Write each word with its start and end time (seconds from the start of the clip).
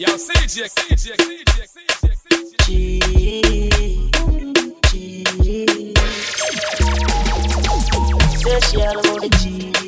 Yo, 0.00 0.16
CJ, 0.16 0.64
CJ, 0.64 1.12
CJ, 1.14 1.60
CJ, 1.68 2.08
CJ. 2.24 2.64
G, 4.88 5.24
G. 5.42 5.94
Says 8.38 8.64
she 8.70 8.76
all 8.80 8.98
about 8.98 9.20
the 9.20 9.28
G. 9.42 9.79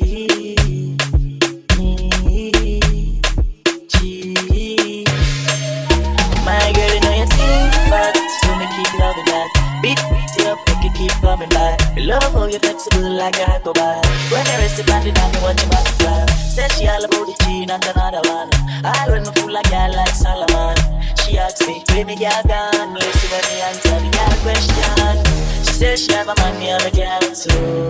coming 11.23 11.49
by. 11.49 11.77
The 11.95 12.03
love 12.03 12.31
how 12.35 12.45
you 12.45 12.59
flexible 12.59 13.09
like 13.15 13.39
a 13.39 13.47
hyperbar. 13.47 14.03
When 14.29 14.43
the 14.43 14.55
rest 14.59 14.77
of 14.79 14.85
the 14.85 14.91
body 14.91 15.11
want 15.41 15.57
to 15.59 15.67
multiply. 15.71 16.27
Says 16.51 16.71
she 16.75 16.87
all 16.87 17.03
about 17.03 17.25
the 17.25 17.35
gene 17.47 17.71
and 17.71 17.83
another 17.83 18.21
one. 18.27 18.51
I 18.83 19.07
run 19.07 19.23
my 19.23 19.31
fool 19.39 19.51
like 19.51 19.69
girl 19.71 19.95
like 19.95 20.13
Solomon. 20.13 20.75
She 21.23 21.39
asks 21.39 21.65
me, 21.65 21.81
where 21.89 22.05
me 22.05 22.15
girl 22.19 22.43
gone? 22.43 22.93
Listen 22.93 23.29
when 23.31 23.43
me 23.49 23.55
answer 23.63 23.97
the 24.03 24.11
girl 24.11 24.35
question. 24.43 25.15
She 25.63 25.73
says 25.79 26.03
she 26.03 26.11
have 26.13 26.27
a 26.27 26.35
man, 26.35 26.59
me 26.59 26.67
have 26.75 26.85
a 26.85 26.91
girl 26.91 27.23
too. 27.31 27.87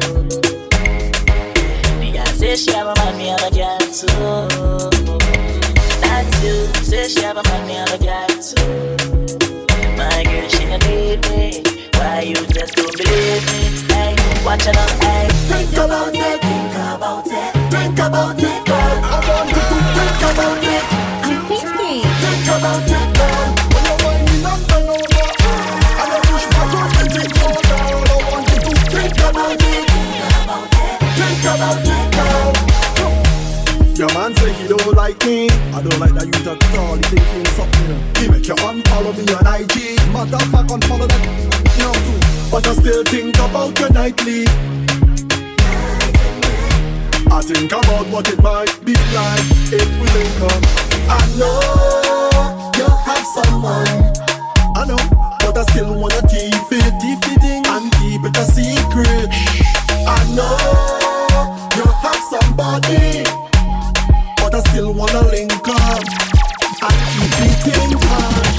The 1.99 2.09
girl 2.13 2.31
says 2.37 2.63
she 2.63 2.71
have 2.71 2.87
a 2.87 2.95
man, 3.01 3.17
me 3.17 3.27
have 3.33 3.41
a 3.41 3.49
girl 3.49 3.83
too. 3.89 4.45
That's 6.05 6.33
you. 6.45 6.69
Says 6.85 7.13
she 7.13 7.21
have 7.25 7.37
a 7.37 7.43
man, 7.49 7.67
me 7.67 7.73
have 7.81 7.91
a 7.91 7.97
girl 7.97 8.29
too. 8.29 8.77
My 9.97 10.23
girl, 10.23 10.47
she 10.53 10.63
a 10.69 10.77
need 10.85 11.21
me. 11.29 11.82
Why 11.97 12.21
you 12.21 12.35
just 12.35 12.75
don't 12.75 12.95
believe 12.97 13.43
me? 13.51 13.93
Hey, 13.93 14.15
watch 14.45 14.67
it 14.67 14.77
out, 14.77 14.89
hey. 15.03 15.27
Think 15.49 15.73
about 15.73 16.15
it, 16.15 16.41
think 16.41 16.75
about 16.75 17.27
it, 17.27 17.53
think 17.71 17.99
about 17.99 18.39
it, 18.39 18.65
girl. 18.65 18.97
I 19.03 19.19
want 19.27 19.49
you 19.49 19.55
to 19.55 19.77
think 19.95 20.21
about 20.31 20.63
it. 20.63 20.83
I'm 21.25 21.45
thinking. 21.47 22.03
Think 22.21 22.47
about 22.47 22.89
it. 22.89 23.12
your 34.03 34.13
man 34.19 34.35
say 34.35 34.51
he 34.59 34.67
don't 34.67 34.95
like 34.97 35.15
me. 35.23 35.47
I 35.71 35.79
don't 35.79 35.97
like 35.97 36.11
that 36.19 36.27
you 36.27 36.35
talk 36.43 36.59
at 36.59 36.75
all. 36.75 36.99
He 36.99 37.03
thinking 37.07 37.47
something. 37.55 37.95
He 38.19 38.27
make 38.27 38.43
your 38.43 38.59
man 38.59 38.83
follow 38.91 39.15
me 39.15 39.23
on 39.31 39.47
IG. 39.47 39.95
Matter 40.11 40.43
of 40.43 40.51
fact, 40.51 40.67
follow 40.91 41.07
that. 41.07 41.23
You 41.23 41.87
know 41.87 41.95
too. 41.95 42.19
But 42.51 42.67
I 42.67 42.73
still 42.75 43.03
think 43.07 43.39
about 43.39 43.71
your 43.79 43.91
nightly. 43.95 44.43
I 47.31 47.39
think 47.47 47.71
about 47.71 48.05
what 48.11 48.27
it 48.27 48.43
might 48.43 48.75
be 48.83 48.91
like 49.15 49.47
if 49.71 49.87
we 49.95 50.05
link 50.11 50.39
up. 50.51 50.61
I 51.07 51.23
know 51.39 51.63
you 52.75 52.87
have 53.07 53.23
someone. 53.23 53.87
I 54.75 54.83
know, 54.83 54.99
but 55.47 55.55
I 55.55 55.63
still 55.71 55.95
wanna 55.95 56.19
keep 56.27 56.51
it, 56.75 56.91
deep 56.99 57.23
it 57.23 57.43
and 57.71 57.87
keep 58.03 58.19
it 58.27 58.35
a 58.35 58.45
secret. 58.51 59.31
I 60.03 60.19
know 60.35 60.59
you 61.79 61.87
have 62.03 62.21
somebody 62.27 63.42
still 64.73 64.91
wanna 64.91 65.21
link 65.27 65.51
up. 65.69 66.03
I 66.81 66.89
keep 67.13 67.67
it 67.67 67.77
in 67.77 68.52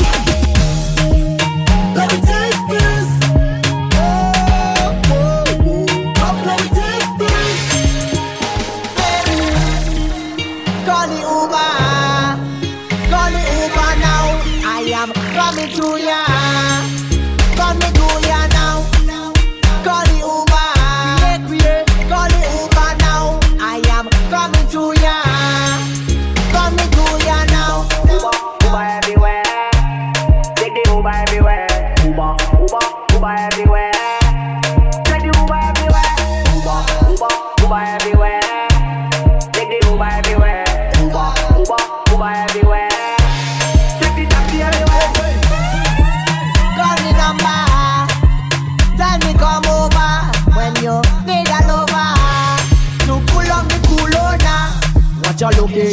your 55.45 55.63
location. 55.63 55.93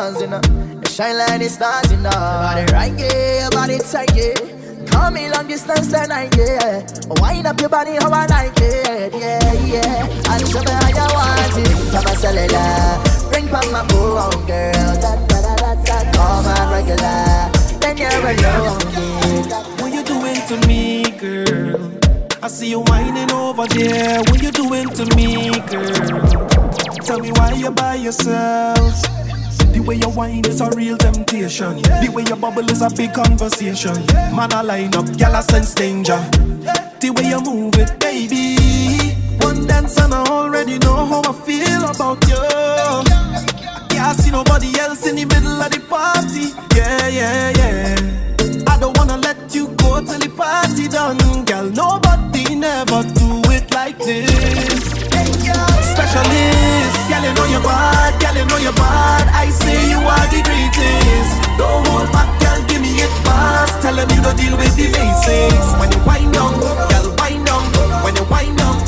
And 0.05 0.17
flaws, 0.17 0.21
you 0.21 0.27
know. 0.29 0.41
You 0.81 0.87
shine 0.87 1.19
like 1.19 1.41
the 1.41 1.49
stars, 1.49 1.91
you 1.91 1.99
know. 1.99 2.11
Your 2.11 2.21
body 2.21 2.73
right, 2.73 2.93
yeah. 2.99 3.41
Your 3.43 3.51
body 3.51 3.79
tight, 3.79 4.15
yeah. 4.15 4.87
Call 4.87 5.11
me 5.11 5.31
long 5.31 5.49
distance 5.49 5.91
tonight, 5.91 6.35
yeah. 6.37 6.87
Wind 7.21 7.47
up 7.47 7.61
your 7.61 7.69
body 7.69 7.93
how 7.93 8.11
I 8.11 8.27
like 8.27 8.53
it, 8.61 9.15
yeah, 9.15 9.53
yeah. 9.65 10.33
And 10.33 10.49
show 10.49 10.61
me 10.61 10.71
how 10.71 10.89
you 10.89 11.09
want 11.15 11.57
it. 11.59 11.75
From 11.91 12.07
a 12.07 12.15
cellular, 12.17 13.01
ring 13.33 13.49
from 13.49 13.73
my 13.73 13.87
phone, 13.89 14.47
girl. 14.47 14.95
Da 15.01 15.17
da 15.27 15.41
da 15.41 15.57
da 15.57 15.75
da. 15.83 16.13
Call 16.13 16.43
my 16.43 16.73
regular, 16.73 17.51
then 17.81 17.97
you're 17.97 18.11
alone. 18.11 18.81
What 19.81 19.93
you 19.93 20.05
doing 20.05 20.41
to 20.49 20.69
me, 20.69 21.11
girl? 21.19 21.91
I 22.43 22.49
see 22.49 22.69
you 22.69 22.81
whining 22.81 23.33
over 23.33 23.67
there. 23.67 24.21
What 24.29 24.43
you 24.43 24.51
doing 24.51 24.89
to 24.91 25.17
me, 25.17 25.51
girl? 25.71 26.45
Tell 27.05 27.19
me 27.19 27.33
why 27.33 27.53
you're 27.53 27.71
by 27.71 27.95
yourself. 27.97 29.14
The 29.85 29.91
way 29.91 29.97
you 29.97 30.09
whine 30.09 30.47
is 30.47 30.63
a 30.63 30.71
real 30.71 30.97
temptation. 30.97 31.77
The 31.77 32.11
way 32.11 32.25
you 32.27 32.37
bubble 32.37 32.71
is 32.71 32.81
a 32.81 32.89
big 32.89 33.13
conversation. 33.13 33.93
Man, 34.35 34.51
I 34.55 34.63
line 34.63 34.95
up, 34.97 35.05
y'all 35.21 35.43
sense 35.43 35.75
danger. 35.75 36.17
The 37.01 37.13
way 37.15 37.29
you 37.29 37.39
move 37.43 37.75
it, 37.77 38.01
baby. 38.01 38.57
One 39.45 39.67
dance 39.67 39.99
and 39.99 40.15
I 40.15 40.25
already 40.25 40.79
know 40.79 41.05
how 41.05 41.21
I 41.21 41.35
feel 41.45 41.85
about 41.85 42.27
you. 42.27 42.41
I 42.41 43.87
can't 43.91 44.19
see 44.19 44.31
nobody 44.31 44.73
else 44.81 45.07
in 45.07 45.17
the 45.17 45.27
middle 45.27 45.61
of 45.61 45.71
the 45.71 45.81
party. 45.81 46.57
Yeah, 46.75 47.09
yeah, 47.09 47.53
yeah. 47.61 48.65
I 48.73 48.79
don't 48.81 48.97
wanna 48.97 49.19
let 49.19 49.55
you 49.55 49.69
go 49.77 50.01
till 50.01 50.19
the 50.19 50.33
party 50.35 50.89
done, 50.89 51.45
girl. 51.45 51.69
Nobody 51.69 52.55
never 52.55 53.03
do 53.21 53.43
it 53.53 53.71
like 53.75 53.99
this. 53.99 54.33
Specialist, 55.93 56.64
girl, 57.15 57.25
you 57.29 57.35
know 57.35 57.47
you're 57.47 57.63
bad, 57.63 58.21
girl, 58.21 58.35
you 58.35 58.45
know 58.47 58.59
you're 58.59 58.73
bad. 58.73 59.29
I 59.31 59.51
say 59.51 59.91
you 59.91 59.99
are 59.99 60.27
the 60.31 60.43
greatest. 60.43 61.31
Don't 61.59 61.87
hold 61.89 62.11
back, 62.11 62.29
girl, 62.43 62.59
give 62.67 62.81
me 62.83 62.99
it 62.99 63.13
fast. 63.23 63.83
Tell 63.83 63.95
them 63.95 64.11
you 64.11 64.23
don't 64.23 64.37
deal 64.37 64.57
with 64.57 64.75
the 64.77 64.91
basics. 64.91 65.69
When 65.79 65.93
you 65.93 66.01
wind 66.07 66.33
down, 66.35 66.59
girl, 66.59 67.15
wind 67.19 67.47
down. 67.47 67.63
When 68.03 68.15
you 68.17 68.25
wind 68.27 68.59
down, 68.59 68.79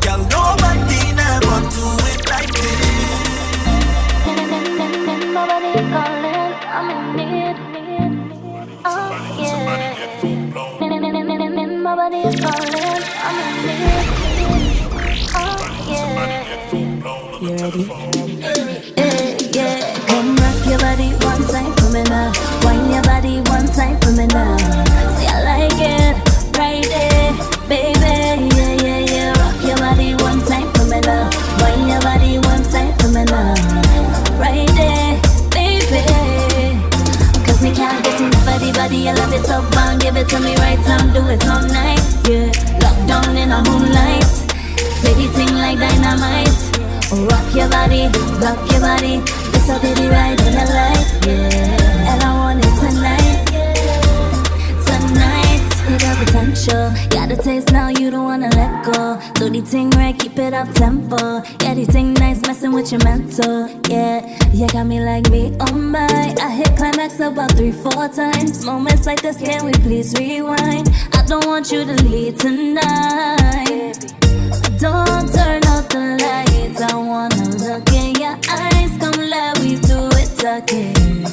girl, 0.00 0.20
nobody 0.30 1.12
never 1.18 1.58
do 1.74 1.86
it 2.10 2.20
like 2.30 2.50
this. 2.54 3.42
Nobody 5.34 5.72
calling, 5.90 6.54
I'm 6.78 6.90
in 6.90 7.02
need. 7.18 7.56
Oh, 8.86 9.10
yeah. 9.38 9.74
Nobody 11.84 12.18
is 12.18 12.34
calling, 12.40 12.43
ready? 17.64 17.84
Yeah, 18.96 19.36
yeah. 19.52 19.98
Come 20.06 20.36
rock 20.36 20.66
your 20.66 20.78
body 20.78 21.10
one 21.24 21.42
time 21.48 21.72
for 21.76 21.90
me 21.92 22.02
now. 22.04 22.32
Wine 22.62 22.90
your 22.92 23.02
body 23.02 23.40
one 23.50 23.66
time 23.66 23.98
for 24.00 24.12
me 24.12 24.26
now. 24.26 24.83
Body, 47.84 48.08
rock 48.40 48.70
your 48.70 48.80
body. 48.80 49.16
This 49.52 49.68
will 49.68 49.80
be 49.80 49.92
the 49.92 50.08
ride 50.10 50.40
of 50.40 50.46
your 50.46 50.68
life, 50.80 51.10
yeah. 51.26 52.12
And 52.12 52.22
I 52.22 52.30
want 52.40 52.64
it 52.64 52.74
tonight, 52.80 53.44
tonight. 54.88 55.62
You 55.90 55.98
got 55.98 56.16
potential, 56.24 56.90
got 57.10 57.30
a 57.30 57.36
taste 57.36 57.72
now. 57.72 57.88
You 57.88 58.10
don't 58.10 58.24
wanna 58.24 58.48
let 58.56 58.84
go. 58.84 59.20
Do 59.34 59.50
the 59.50 59.60
thing 59.60 59.90
right, 59.90 60.18
keep 60.18 60.38
it 60.38 60.54
up 60.54 60.72
tempo. 60.74 61.42
Yeah, 61.60 61.74
the 61.74 61.84
thing 61.84 62.14
nice, 62.14 62.40
messing 62.46 62.72
with 62.72 62.90
your 62.90 63.04
mental. 63.04 63.68
Yeah, 63.88 64.24
you 64.52 64.66
got 64.68 64.86
me 64.86 65.00
like 65.00 65.28
me, 65.30 65.54
oh 65.60 65.74
my. 65.74 66.34
I 66.40 66.50
hit 66.50 66.76
climax 66.76 67.20
about 67.20 67.52
three, 67.52 67.72
four 67.72 68.08
times. 68.08 68.64
Moments 68.64 69.06
like 69.06 69.20
this, 69.20 69.36
can 69.36 69.64
we 69.64 69.72
please 69.72 70.14
rewind? 70.18 70.88
I 71.12 71.24
don't 71.26 71.46
want 71.46 71.70
you 71.70 71.84
to 71.84 71.94
leave 72.04 72.38
tonight. 72.38 73.94
Don't 74.78 75.32
turn 75.32 75.64
out 75.64 75.88
the 75.90 76.16
lights. 76.74 76.92
I 76.92 76.96
wanna 76.96 77.48
look 77.58 77.92
in 77.92 78.14
your 78.16 78.38
eyes. 78.50 78.90
Come, 78.98 79.20
let 79.28 79.58
we 79.60 79.76
do 79.76 80.08
it 80.12 80.40
again. 80.40 81.24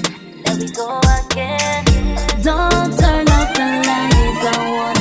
Let 0.45 0.57
we 0.57 0.71
go 0.71 0.99
again. 0.99 1.85
Don't 2.43 2.97
turn 2.99 3.27
out 3.29 3.55
the 3.55 3.67
lights. 3.87 4.45
I 4.45 4.71
wanna 4.75 5.00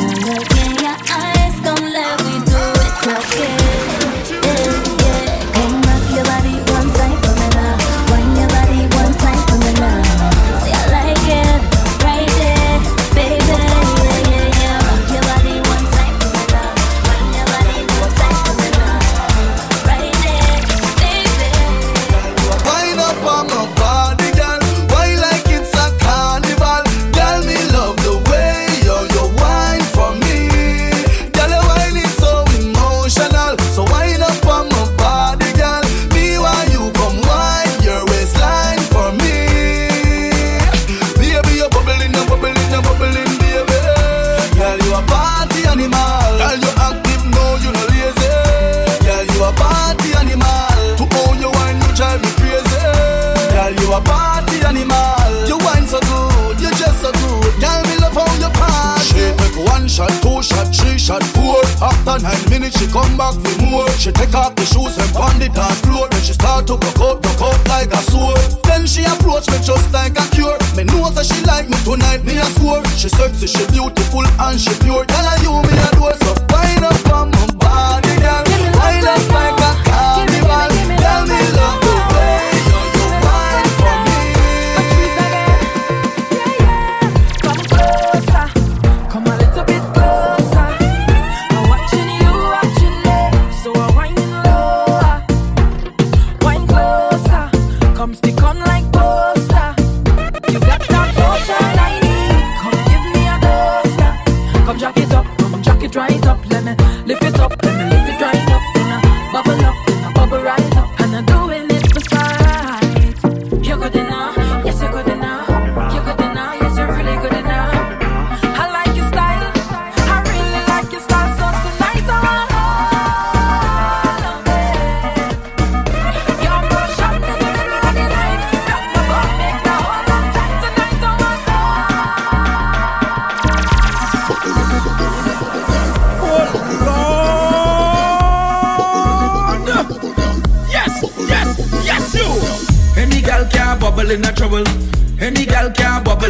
After 62.10 62.26
nine 62.26 62.50
minutes, 62.50 62.74
she 62.74 62.90
come 62.90 63.16
back 63.16 63.38
for 63.38 63.54
more. 63.70 63.86
She 63.94 64.10
take 64.10 64.34
off 64.34 64.56
the 64.56 64.66
shoes 64.66 64.98
and 64.98 65.06
pound 65.14 65.38
the 65.38 65.46
dance 65.46 65.78
floor. 65.86 66.10
Then 66.10 66.22
she 66.26 66.34
start 66.34 66.66
to 66.66 66.74
go 66.74 66.90
out, 67.06 67.22
go 67.22 67.30
out 67.46 67.62
like 67.70 67.94
a 67.94 68.02
sword. 68.10 68.34
Then 68.66 68.82
she 68.82 69.06
approach 69.06 69.46
me 69.46 69.62
just 69.62 69.86
like 69.94 70.18
a 70.18 70.26
cure. 70.34 70.58
Me 70.74 70.82
know 70.90 71.06
that 71.14 71.22
she 71.22 71.38
like 71.46 71.70
me 71.70 71.78
tonight, 71.86 72.26
me 72.26 72.34
a 72.34 72.46
score. 72.58 72.82
She 72.98 73.06
sexy, 73.06 73.46
she 73.46 73.62
beautiful 73.70 74.26
and 74.26 74.58
she 74.58 74.74
pure. 74.82 75.06
Tell 75.06 75.22
her 75.22 75.38
you 75.38 75.54
me 75.62 75.70
a 75.78 75.90
door, 75.94 76.10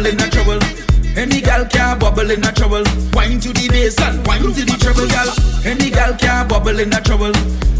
bubble 0.01 0.13
in 0.13 0.19
a 0.19 0.29
trouble. 0.29 0.59
Any 1.15 1.41
gal 1.41 1.65
can 1.65 1.99
bubble 1.99 2.31
in 2.31 2.43
a 2.43 2.51
trouble. 2.51 2.83
Wine 3.13 3.39
to 3.39 3.53
the 3.53 3.67
bass 3.69 3.99
and 4.01 4.25
wine 4.25 4.41
to 4.41 4.65
the 4.65 4.77
treble, 4.79 5.07
gal. 5.07 5.29
Any 5.65 5.89
gal 5.91 6.15
can 6.17 6.47
bubble 6.47 6.79
in 6.79 6.93
a 6.93 7.01
trouble. 7.01 7.33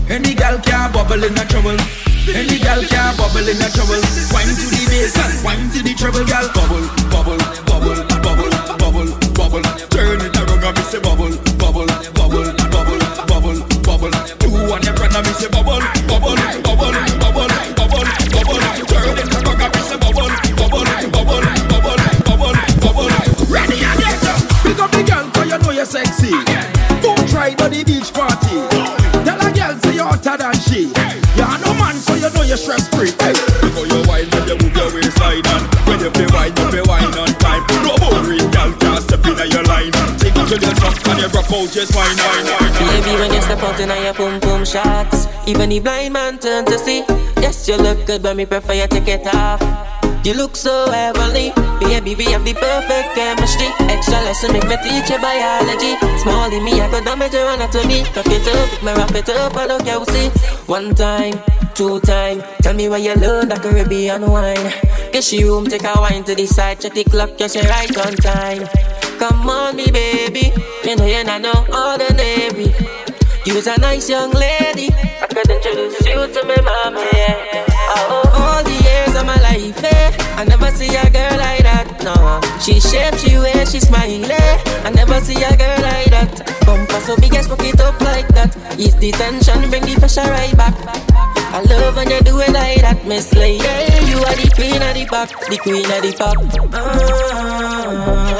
Any 0.09 0.35
gal 0.35 0.59
can 0.59 0.91
bubble 0.91 1.23
in 1.23 1.37
a 1.37 1.45
trouble. 1.45 1.77
Any 2.29 2.59
gal 2.59 2.83
can 2.83 3.17
bubble 3.17 3.47
in 3.47 3.57
a 3.57 3.69
trouble. 3.73 4.01
Wine 4.33 4.53
to 4.53 4.67
the 4.69 4.83
bass 4.89 5.17
and 5.17 5.33
wine 5.43 5.69
to 5.71 5.81
the 5.81 5.93
treble, 5.97 6.25
gal. 6.25 6.45
Bubble, 6.53 6.85
just 41.71 41.93
fine, 41.93 42.15
fine, 42.17 42.45
fine. 42.45 43.01
Baby, 43.01 43.19
when 43.19 43.33
you 43.33 43.41
step 43.41 43.63
out 43.63 43.79
in 43.79 43.89
your 44.03 44.13
boom 44.13 44.39
boom 44.41 44.65
shots, 44.65 45.27
even 45.47 45.69
the 45.69 45.79
blind 45.79 46.13
man 46.13 46.37
turn 46.37 46.65
to 46.65 46.77
see. 46.77 47.03
Yes, 47.37 47.67
you 47.67 47.77
look 47.77 48.05
good, 48.05 48.21
but 48.21 48.35
me 48.35 48.45
prefer 48.45 48.73
you 48.73 48.87
take 48.87 49.07
it 49.07 49.33
off. 49.33 49.61
You 50.25 50.33
look 50.35 50.55
so 50.55 50.91
heavenly, 50.91 51.51
baby. 51.79 52.13
We 52.13 52.25
have 52.31 52.45
the 52.45 52.53
perfect 52.53 53.15
chemistry. 53.15 53.67
Extra 53.87 54.21
lesson 54.21 54.53
make 54.53 54.67
me 54.67 54.77
teach 54.83 55.09
you 55.09 55.17
biology. 55.17 55.97
Small 56.19 56.51
in 56.51 56.63
me, 56.63 56.79
I 56.79 56.91
go 56.91 57.03
damage 57.03 57.33
your 57.33 57.49
anatomy. 57.49 58.03
Cock 58.13 58.27
it 58.27 58.47
up, 58.47 58.83
me 58.83 58.91
wrap 58.91 59.15
it 59.15 59.29
up, 59.29 59.55
I 59.55 59.67
don't 59.67 59.83
care 59.83 59.97
who 59.97 60.05
see. 60.05 60.29
One 60.67 60.93
time, 60.93 61.39
two 61.73 61.99
time. 62.01 62.43
Tell 62.61 62.75
me 62.75 62.89
where 62.89 62.99
you 62.99 63.15
learn 63.15 63.47
that 63.49 63.61
Caribbean 63.61 64.29
wine. 64.29 64.73
Get 65.11 65.23
she 65.23 65.43
room, 65.43 65.65
take 65.65 65.83
a 65.83 65.93
wine 65.95 66.23
to 66.25 66.35
the 66.35 66.45
side. 66.45 66.81
Check 66.81 66.93
the 66.93 67.03
clock, 67.05 67.39
you're 67.39 67.63
right 67.63 67.97
on 68.05 68.13
time. 68.17 68.90
Come 69.21 69.47
on, 69.51 69.75
me 69.75 69.85
baby. 69.91 70.51
You 70.83 70.95
know 70.95 71.05
you're 71.05 71.23
not 71.23 71.41
know 71.41 71.53
ordinary. 71.69 72.73
You's 73.45 73.67
a 73.67 73.79
nice 73.79 74.09
young 74.09 74.31
lady. 74.31 74.89
I 75.21 75.27
could 75.29 75.47
introduce 75.47 76.03
you 76.07 76.25
to 76.25 76.41
my 76.43 76.59
mama. 76.65 77.07
Yeah. 77.13 77.37
Oh, 78.09 78.23
all 78.33 78.63
the 78.63 78.71
years 78.71 79.15
of 79.15 79.27
my 79.27 79.39
life, 79.45 79.83
eh, 79.83 80.11
I 80.37 80.43
never 80.45 80.71
see 80.71 80.87
a 80.95 81.07
girl 81.11 81.37
like 81.37 81.61
that. 81.61 82.01
No, 82.01 82.41
she 82.61 82.79
shape, 82.79 83.13
she 83.21 83.37
wear, 83.37 83.63
she 83.67 83.79
smile. 83.79 84.25
Eh. 84.25 84.63
I 84.85 84.89
never 84.89 85.21
see 85.21 85.35
a 85.35 85.55
girl 85.55 85.81
like 85.85 86.09
that. 86.09 86.41
Bumper 86.65 86.99
so 87.01 87.15
big, 87.17 87.31
yes, 87.31 87.45
fuck 87.45 87.63
it 87.63 87.79
up 87.79 88.01
like 88.01 88.27
that. 88.29 88.57
Ease 88.79 88.95
the 88.95 89.11
tension, 89.11 89.69
bring 89.69 89.85
the 89.85 89.97
pressure 89.99 90.21
right 90.21 90.57
back. 90.57 90.73
I 91.53 91.61
love 91.69 91.95
when 91.95 92.09
you 92.09 92.21
do 92.21 92.39
it 92.39 92.53
like 92.53 92.81
that, 92.81 93.05
Miss 93.05 93.31
Lady. 93.35 93.61
You 94.09 94.17
are 94.17 94.33
the 94.33 94.49
queen 94.55 94.81
of 94.81 94.95
the 94.95 95.05
pop, 95.05 95.29
the 95.29 95.57
queen 95.61 95.85
of 95.85 96.01
the 96.01 96.11
pop. 96.17 96.37
Ah. 96.73 98.31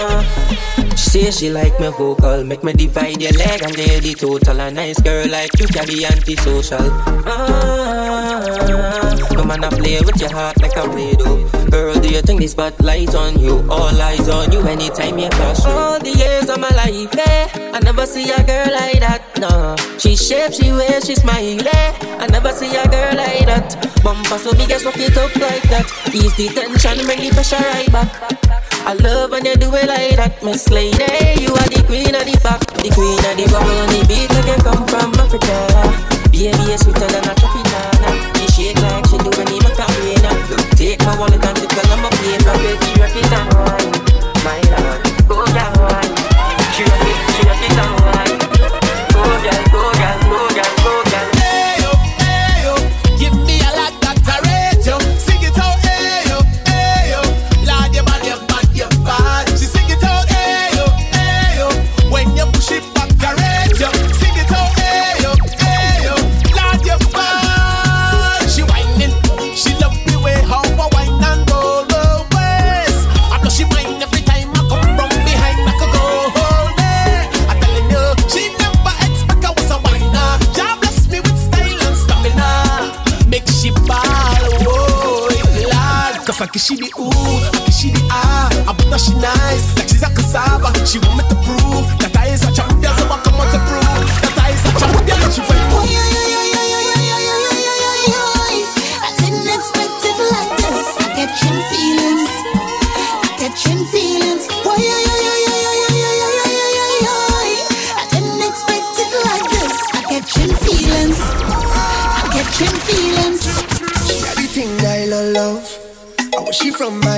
She 0.96 1.10
say 1.10 1.32
she 1.32 1.50
like 1.50 1.80
my 1.80 1.90
vocal, 1.90 2.44
make 2.44 2.64
me 2.64 2.74
divide 2.74 3.22
your 3.22 3.34
leg 3.34 3.62
and 3.64 3.76
get 3.76 4.04
the 4.04 4.14
total. 4.14 4.60
A 4.60 4.72
nice 4.72 5.00
girl 5.02 5.28
like 5.28 5.52
you 5.60 5.68
can 5.68 5.86
be 5.88 6.06
antisocial. 6.06 6.80
Ah, 7.26 9.16
come 9.30 9.52
on, 9.52 9.64
I 9.64 9.70
play 9.70 10.00
with 10.02 10.20
your 10.22 10.32
heart 10.32 10.62
like 10.62 10.76
a 10.78 10.84
play-doh. 10.88 11.48
Girl, 11.70 11.94
do 12.00 12.10
you 12.10 12.22
think 12.22 12.40
the 12.42 12.48
spotlight 12.48 13.16
on 13.16 13.40
you? 13.40 13.66
All 13.70 14.02
eyes 14.02 14.30
on 14.30 14.52
you 14.52 14.62
anytime 14.62 15.18
you 15.18 15.30
pass 15.30 15.64
through. 15.64 15.72
All 15.72 16.00
the 16.00 16.12
years 16.12 16.50
of 16.50 16.60
my 16.60 16.70
life, 16.70 17.16
eh, 17.18 17.48
I 17.74 17.80
never 17.80 18.06
see 18.06 18.30
a 18.32 18.44
girl 18.44 18.72
like 18.72 19.00
that. 19.00 19.22
No, 19.40 19.76
she 19.98 20.16
shape, 20.16 20.54
she 20.54 20.72
wear, 20.72 21.02
she 21.02 21.16
smile. 21.16 21.60
Eh, 21.60 21.94
I 22.20 22.28
never 22.28 22.52
see 22.52 22.76
a 22.76 22.88
girl 22.88 23.16
like 23.16 23.46
that. 23.48 23.76
Bumper 24.04 24.38
so 24.38 24.54
big, 24.54 24.72
as 24.72 24.86
walk 24.86 24.98
it 24.98 25.18
up 25.18 25.36
like 25.38 25.64
that. 25.70 25.88
Ease 26.14 26.36
the 26.36 26.50
tension, 26.50 27.06
bring 27.06 27.20
the 27.20 27.32
pressure 27.34 27.58
right 27.58 27.92
back. 27.92 28.51
I 28.84 28.94
love 28.94 29.32
when 29.32 29.46
you 29.46 29.56
do 29.56 29.70
it 29.76 29.88
like 29.88 30.18
that, 30.18 30.42
Miss 30.44 30.70
Lady. 30.70 30.98
You 31.38 31.54
are 31.54 31.70
the 31.70 31.84
queen 31.86 32.16
of 32.18 32.26
the 32.26 32.34
pop, 32.42 32.60
the 32.82 32.90
queen 32.90 33.22
of 33.22 33.36
the 33.38 33.46
bubble 33.54 33.78
on 33.78 33.90
the 33.94 34.02
beat 34.10 34.30
like 34.34 34.50
you 34.50 34.58
come 34.66 34.84
from 34.90 35.14
Africa. 35.22 35.54
Baby, 36.34 36.50
you're 36.66 36.82
sweeter 36.82 37.06
than 37.06 37.24
a 37.30 37.34
tropicana. 37.38 38.10
She 38.36 38.74
shake 38.74 38.82
like 38.82 39.06
she 39.06 39.18
do 39.22 39.30
you 39.30 39.62
Macarena. 39.62 40.32
Take 40.74 41.02
my 41.06 41.14
wallet 41.20 41.46
and 41.46 41.58
tickle 41.62 41.92
on 41.94 42.02
my 42.02 42.10
paper, 42.10 42.56
bitch. 42.58 42.82
She 42.82 42.92
rock 42.98 43.16
it 43.16 43.32
and 43.32 43.50
wine, 43.54 43.92
my 44.42 44.60
lord. 44.74 45.00
Go 45.30 45.46
down. 45.54 45.78
She 46.74 46.82
rock 46.82 47.06
it, 47.06 47.18
she 47.38 47.42
rock 47.46 47.62
it 47.62 47.78
and. 47.78 48.31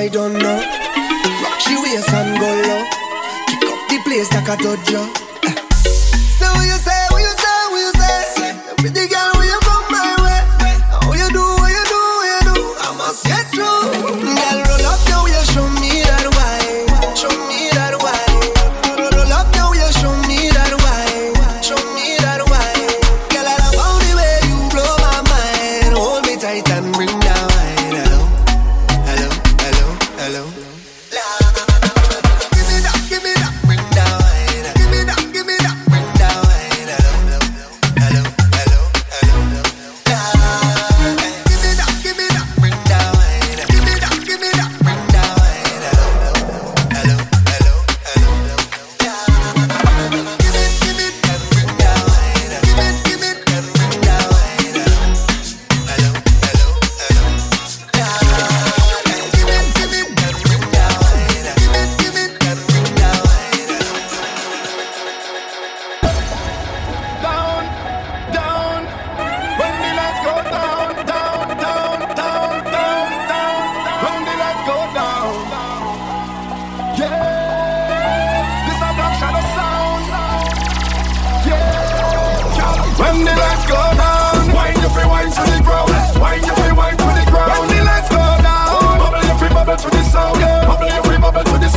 I 0.04 0.10
don't 0.10 0.34
know. 0.34 0.58
Rock 0.58 1.70
your 1.70 1.82
waist 1.82 2.12
and 2.12 2.38
go 2.38 2.50
low. 2.68 2.84
Kick 3.48 3.64
up 3.72 3.88
the 3.88 4.02
place 4.04 4.34
like 4.34 4.50
a 4.50 4.62
dojo. 4.62 5.23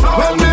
Well, 0.02 0.45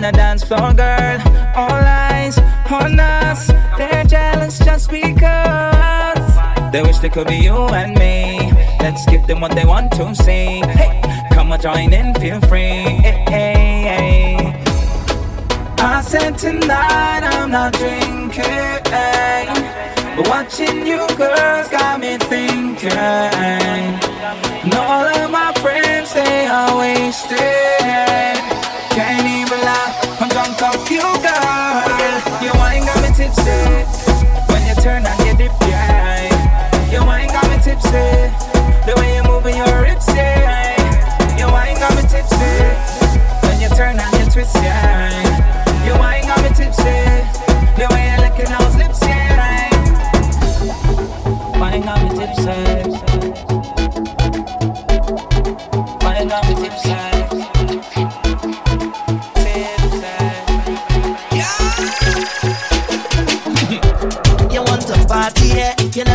on 0.00 0.12
the 0.12 0.16
dance 0.16 0.44
floor, 0.44 0.72
girl. 0.72 1.20
All 1.54 1.72
eyes 1.72 2.38
on 2.70 2.98
us. 2.98 3.48
They're 3.76 4.04
jealous 4.04 4.58
just 4.58 4.90
because 4.90 6.26
they 6.72 6.82
wish 6.82 6.98
they 6.98 7.08
could 7.08 7.26
be 7.26 7.36
you 7.36 7.56
and 7.80 7.94
me. 7.98 8.52
Let's 8.80 9.04
give 9.06 9.26
them 9.26 9.40
what 9.40 9.54
they 9.54 9.64
want 9.64 9.92
to 9.92 10.14
see. 10.14 10.62
Hey, 10.78 11.00
come 11.32 11.52
on, 11.52 11.60
join 11.60 11.92
in, 11.92 12.14
feel 12.14 12.40
free. 12.42 12.82
Hey, 13.06 13.24
hey, 13.28 13.82
hey. 13.94 14.64
I 15.78 16.02
said 16.02 16.38
tonight 16.38 17.22
I'm 17.22 17.50
not 17.50 17.72
drinking, 17.74 18.82
but 20.16 20.28
watching 20.28 20.86
you 20.86 21.06
girls 21.16 21.68
got 21.68 22.00
me 22.00 22.16
thinking. 22.18 22.90
And 24.64 24.74
all 24.74 25.04
of 25.04 25.30
my 25.30 25.52
friends 25.60 26.14
they 26.14 26.46
are 26.46 26.78
wasted. 26.78 28.59
I'm 29.02 30.28
drunk 30.28 30.60
off 30.62 30.90
you, 30.90 31.00
girl. 31.00 32.42
Your 32.42 32.54
wine 32.54 32.84
got 32.84 33.00
me 33.00 33.08
tipsy. 33.16 33.50
When 34.52 34.66
you 34.66 34.74
turn 34.82 35.06
on 35.06 35.26
your 35.26 35.36
dip, 35.36 35.52
yeah. 35.62 36.92
Your 36.92 37.06
wine 37.06 37.28
got 37.28 37.48
me 37.48 37.56
tipsy. 37.62 37.90
The 38.86 38.94
way 38.96 39.14
you're 39.14 39.24
moving. 39.24 39.56
Your 41.38 41.50
wine 41.50 41.78
got 41.80 41.94
me 41.96 42.02
tipsy. 42.02 42.89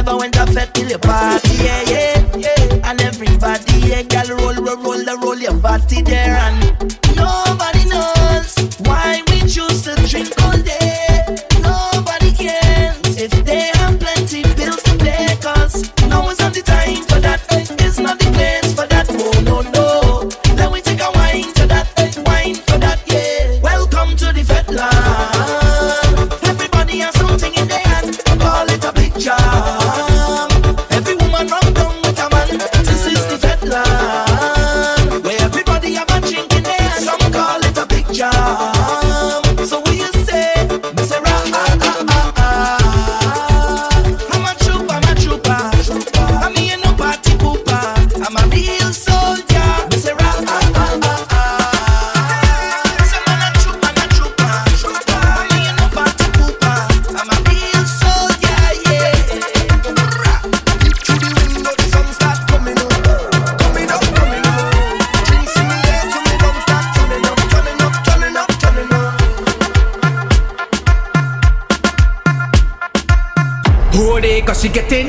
never 0.06 0.18
went 0.18 0.34
to 0.36 0.46
fed 0.48 0.74
till 0.74 0.88
your 0.88 1.00
party, 1.00 1.56
yeah, 1.64 1.82
yeah, 1.90 2.38
yeah. 2.38 2.90
And 2.90 3.02
everybody, 3.02 3.74
yeah, 3.80 4.04
girl, 4.04 4.38
roll, 4.38 4.54
roll, 4.56 4.78
roll, 4.78 5.18
roll 5.22 5.38
your 5.38 5.54
body 5.54 6.02
there 6.02 6.36
and 6.36 6.85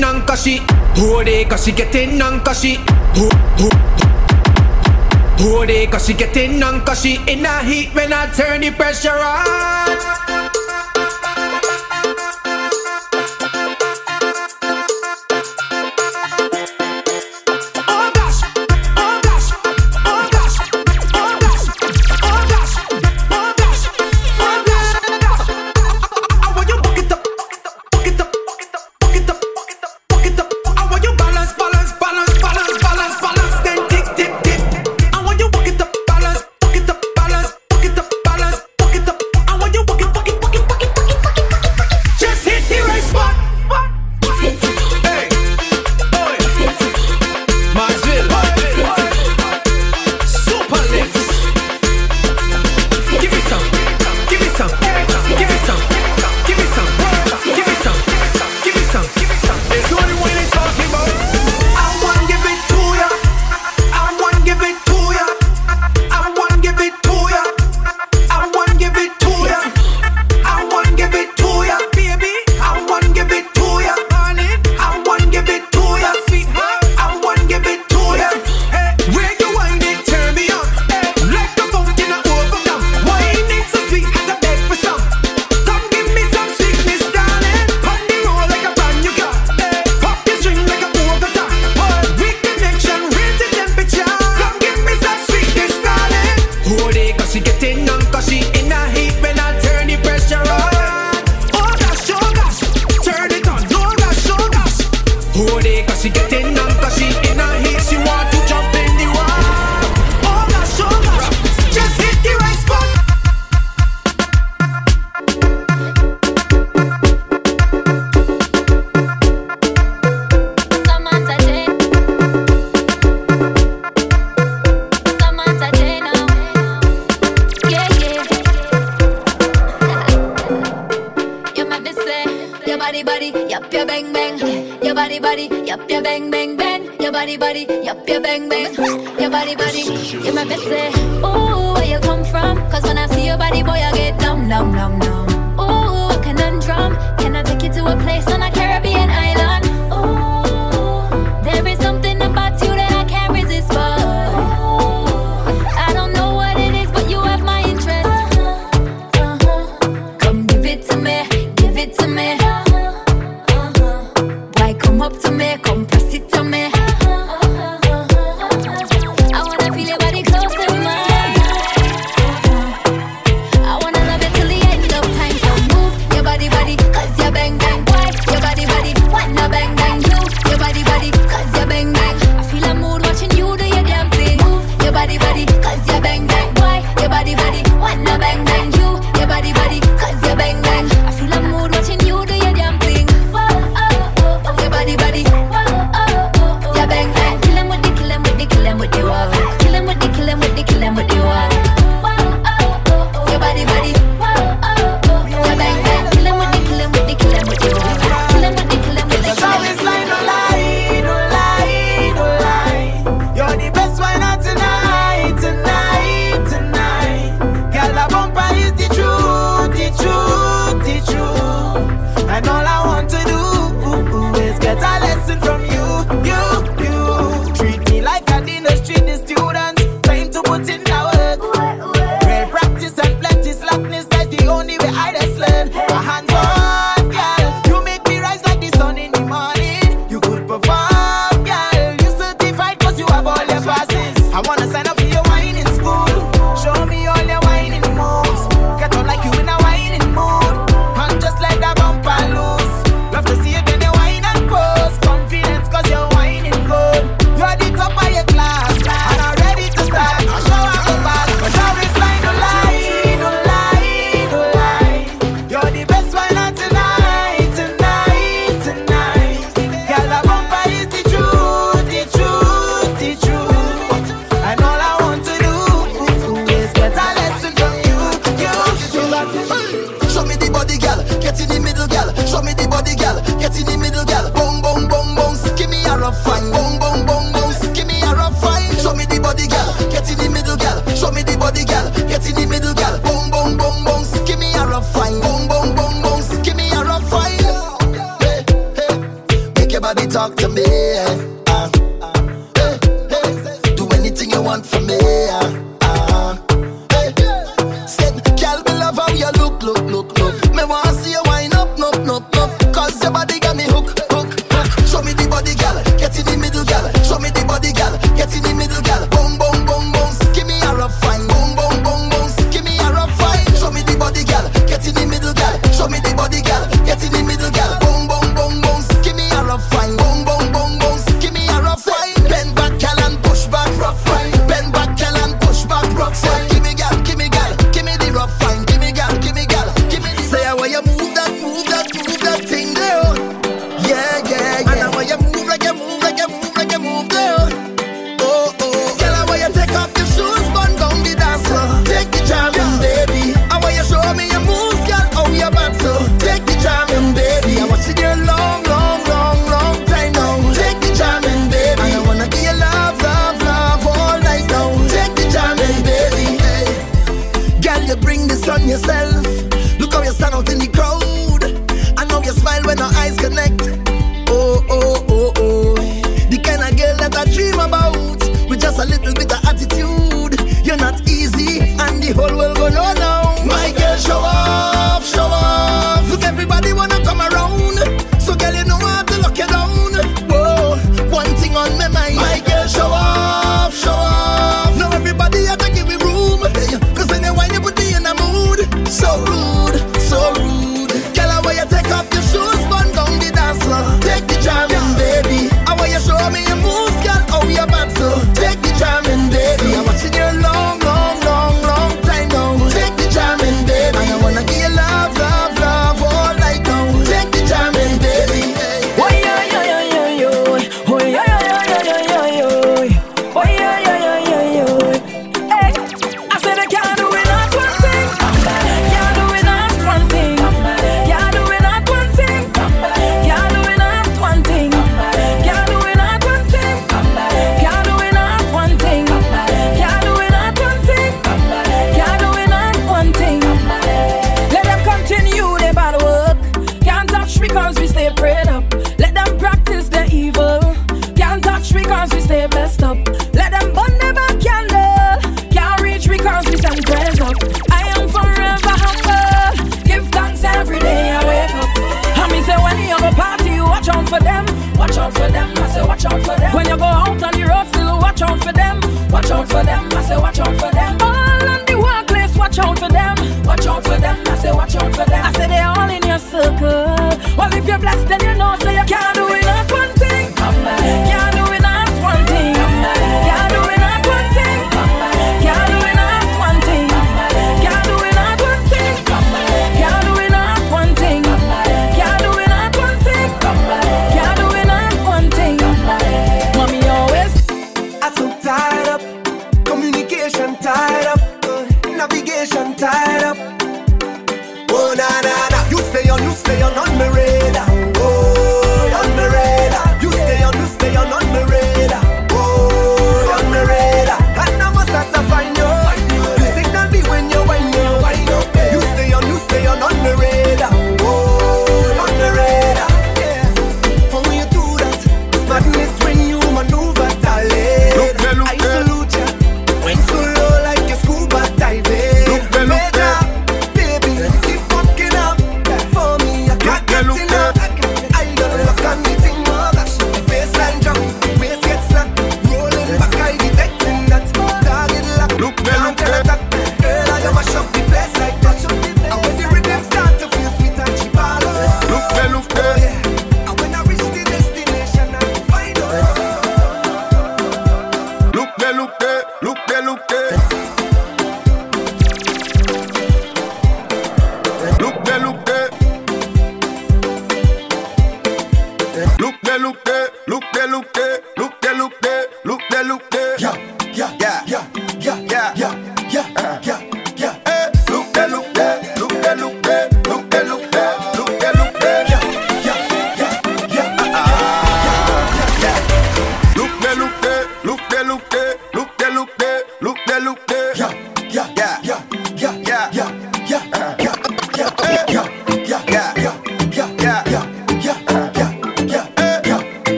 getting 0.00 0.04
on 0.04 0.26
cause 0.26 0.42
she 0.42 0.58
Who 0.96 1.24
they 1.24 1.44
cause 1.44 1.64
she 1.64 1.72
getting 1.72 2.20
on 2.22 2.40
cause 2.40 2.60
she 2.60 2.76
Who, 3.14 3.28
who, 3.58 3.68
who 5.38 5.66
they 5.66 5.86
cause 5.86 6.06
she 6.06 6.14
getting 6.14 6.62
on 6.62 6.84
cause 6.84 7.02
she 7.02 7.16
In 7.26 7.42
the 7.42 7.58
heat 7.64 7.94
when 7.94 8.12
I 8.12 8.26
turn 8.32 8.60
the 8.60 8.70
pressure 8.70 9.10
on. 9.10 10.19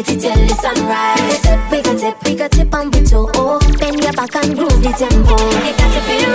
ready 0.00 0.20
till 0.20 0.46
the 0.46 0.54
sunrise. 0.54 1.44
We 1.70 1.82
can 1.82 1.96
tip, 1.98 2.22
we 2.24 2.34
got 2.34 2.50
tip, 2.52 2.70
we 2.70 2.70
got 2.70 2.72
tip 2.72 2.74
on 2.74 2.90
we 2.90 3.04
too. 3.04 3.28
Oh, 3.34 3.58
bend 3.78 4.02
your 4.02 4.12
back 4.12 4.34
and 4.36 4.56
groove 4.56 4.82
the 4.82 4.92
tempo. 4.96 5.36
It 5.36 5.76
got 5.76 5.92
to 5.92 6.00
be 6.08 6.29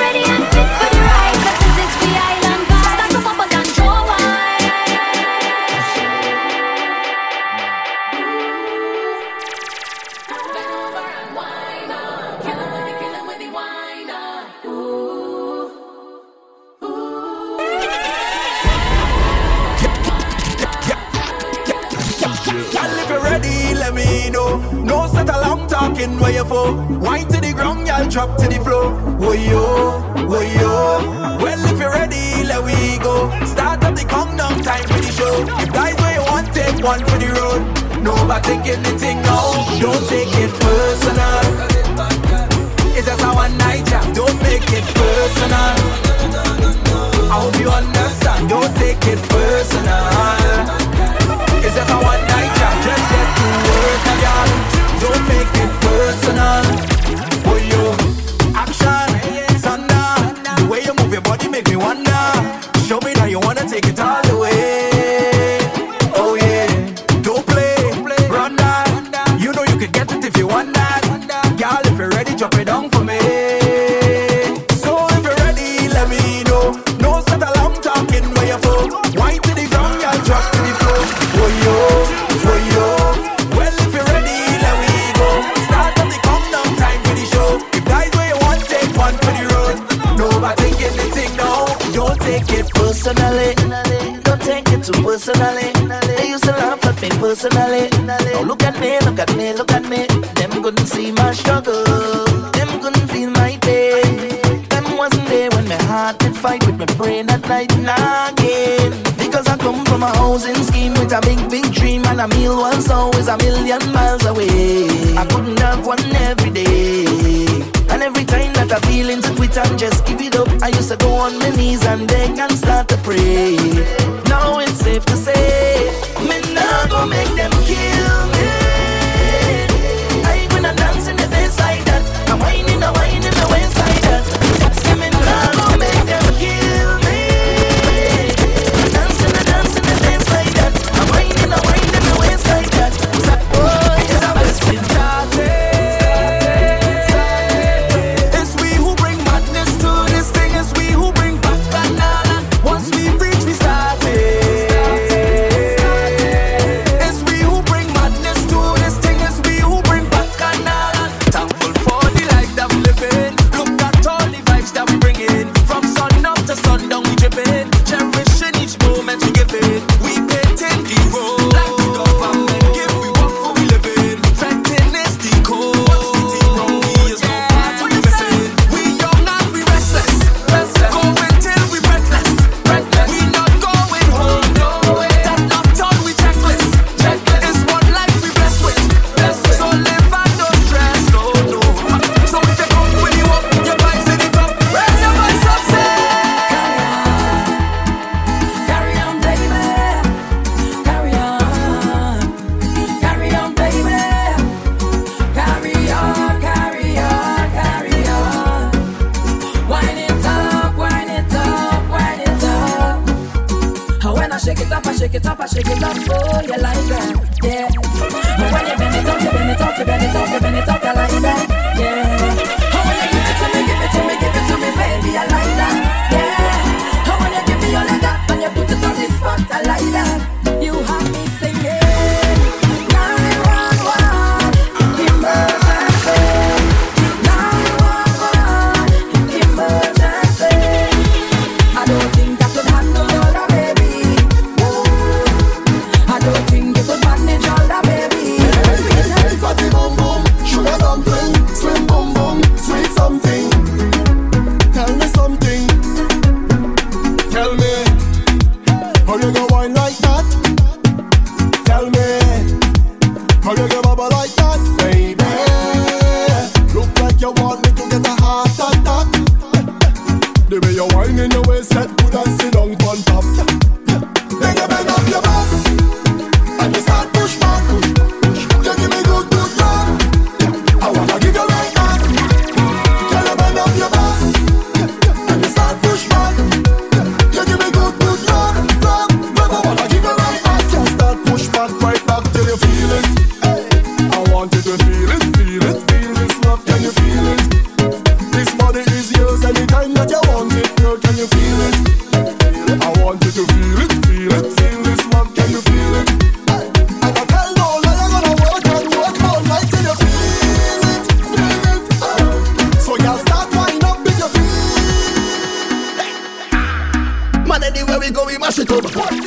we 318.06 318.12
go, 318.12 318.26
we 318.26 318.38
mash 318.38 318.60
it 318.60 318.72
up. 318.72 318.84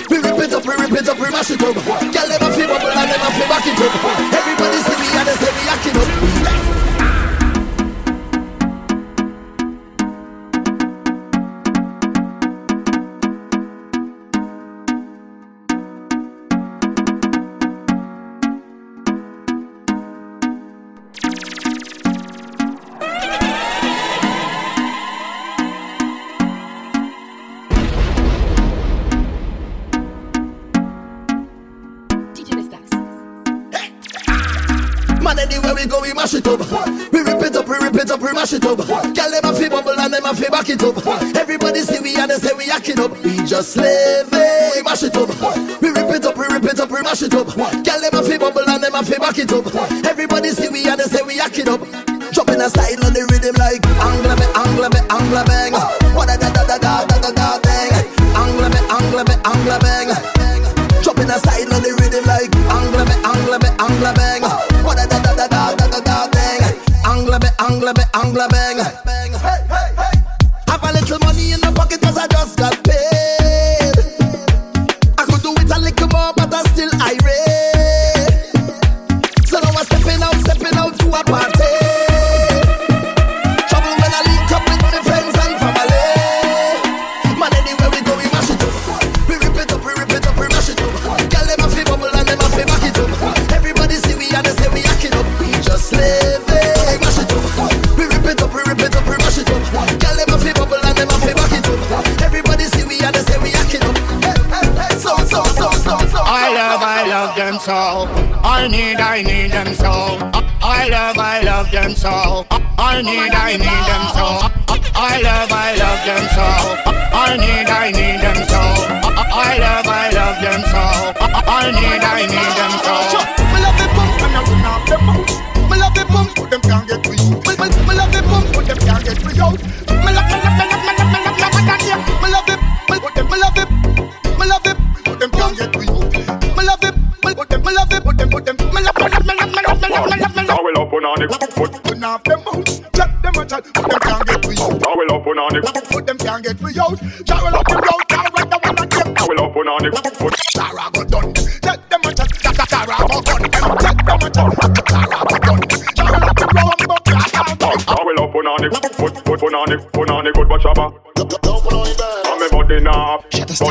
We 0.08 0.18
rip 0.18 0.38
it 0.38 0.52
up, 0.54 0.64
we 0.64 0.74
rip 0.74 0.92
it 0.92 1.08
up, 1.08 1.18
we 1.18 1.30
mash 1.30 1.50
it 1.50 1.62
up. 1.62 1.74
Girl, 1.74 2.28
never 2.28 2.50
feel 2.54 2.68
bubble 2.68 2.94
I 2.94 3.06
never 3.06 3.30
feel 3.34 3.48
back 3.48 3.66
it 3.66 3.80
up. 3.82 4.07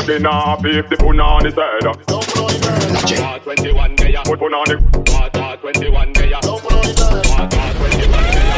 Body 0.08 0.22
now. 0.22 0.56
If 0.64 0.88
the 0.88 0.96
put 0.96 1.20
on 1.20 1.44
his 1.44 1.54
head. 1.54 1.84
War 1.84 3.38
21 3.40 3.94
day, 3.96 4.16
Put 4.24 4.38
put 4.38 4.54
on 4.54 4.70
it. 4.70 4.80
War 4.80 5.28
21 5.56 6.12
day, 6.14 6.32
War 6.32 6.60
21 6.60 6.88
day, 6.88 7.68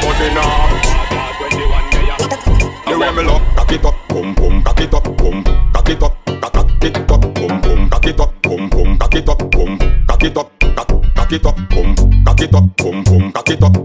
Body 0.06 0.28
now. 0.30 0.70
War 0.86 1.50
21 1.50 1.90
day. 1.90 2.06
The 2.86 2.94
me 3.16 3.22
look, 3.24 3.42
cock 3.56 3.72
it 3.72 3.84
up, 3.84 3.94
boom 4.08 4.34
boom, 4.34 4.62
cock 4.62 4.80
it 4.80 4.94
up, 4.94 5.04
boom, 5.16 5.42
cock 5.72 5.88
it 5.88 6.02
up, 6.02 6.24
cock 6.24 6.84
it 6.84 7.10
up, 7.10 7.34
boom 7.34 7.60
boom, 7.60 7.90
cock 7.90 8.06
it 8.06 8.20
up, 8.20 8.42
boom 8.42 8.68
boom, 8.68 8.98
cock 8.98 9.14
it 9.14 9.28
up, 9.28 9.50
boom, 9.50 9.78
cock 10.06 10.22
it 10.22 10.36
up, 10.36 10.59
cock 11.30 11.38
it 11.38 11.46
up, 11.46 11.56
boom, 11.70 12.24
cock 12.24 12.40
it 12.40 12.54
up, 12.54 12.64
boom, 12.76 13.04
boom, 13.04 13.30
cock 13.30 13.50
it 13.50 13.62
up, 13.62 13.72
boom, 13.72 13.84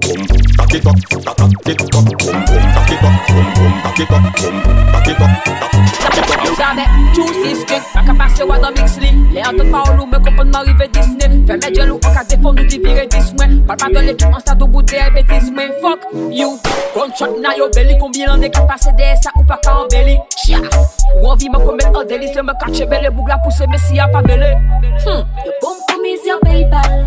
cock 0.57 0.73
it 0.73 0.85
up, 0.87 0.95
cock 1.25 1.41
it 1.41 1.45
up, 1.45 1.55
boom, 1.63 1.75
boom, 1.77 2.41
cock 2.73 2.89
it 2.89 3.03
up, 3.03 3.13
boom, 3.27 3.53
boom, 3.53 3.81
cock 3.83 3.99
it 3.99 4.11
up, 4.11 4.21
boom, 4.33 4.61
cock 4.91 5.07
it 5.07 5.21
up, 5.21 5.29
cock 5.45 5.77
it 5.77 6.31
up. 6.31 6.45
J'avais 6.57 6.87
tout 7.13 7.27
six 7.43 7.63
que 7.65 7.73
ma 7.93 8.03
capacité 8.03 8.43
wa 8.43 8.57
dans 8.57 8.69
mix 8.69 8.97
li. 8.97 9.11
Les 9.31 9.41
entendre 9.41 9.69
parole 9.69 9.99
ou 9.99 10.05
me 10.07 10.17
comprendre 10.17 10.51
m'arriver 10.51 10.87
Disney. 10.87 11.43
Fais 11.45 11.57
mes 11.57 11.75
jaloux 11.75 11.99
en 12.03 12.13
cas 12.13 12.23
de 12.23 12.41
fond 12.41 12.53
nous 12.53 12.63
divirer 12.63 13.07
dix 13.07 13.33
mois. 13.33 13.45
Parle 13.67 13.93
pas 13.93 14.01
de 14.01 14.05
l'équipe 14.05 14.33
en 14.33 14.39
stade 14.39 14.63
au 14.63 14.67
bout 14.67 14.81
des 14.81 14.97
bêtises 15.13 15.51
mais 15.55 15.67
fuck 15.81 15.99
you. 16.31 16.57
Gunshot 16.95 17.41
na 17.41 17.55
yo 17.55 17.69
belly 17.75 17.95
combien 17.99 18.27
l'on 18.27 18.41
est 18.41 18.49
capable 18.49 18.95
des 18.97 19.15
ça 19.21 19.29
ou 19.37 19.43
pas 19.43 19.59
qu'à 19.61 19.77
en 19.77 19.87
belly. 19.87 20.17
Chia. 20.37 20.59
Ou 21.21 21.27
envie 21.27 21.49
me 21.49 21.57
commettre 21.57 21.99
en 21.99 22.05
délice 22.05 22.35
me 22.37 22.53
cacher 22.65 22.85
belle 22.85 23.09
bougla 23.11 23.35
la 23.35 23.41
pousser 23.41 23.65
mais 23.69 23.77
si 23.77 23.95
y'a 23.95 24.07
pas 24.07 24.21
belle. 24.21 24.57
Hmm. 25.05 25.23
Le 25.45 25.51
bon 25.61 25.75
commissaire 25.89 26.39
PayPal. 26.41 27.05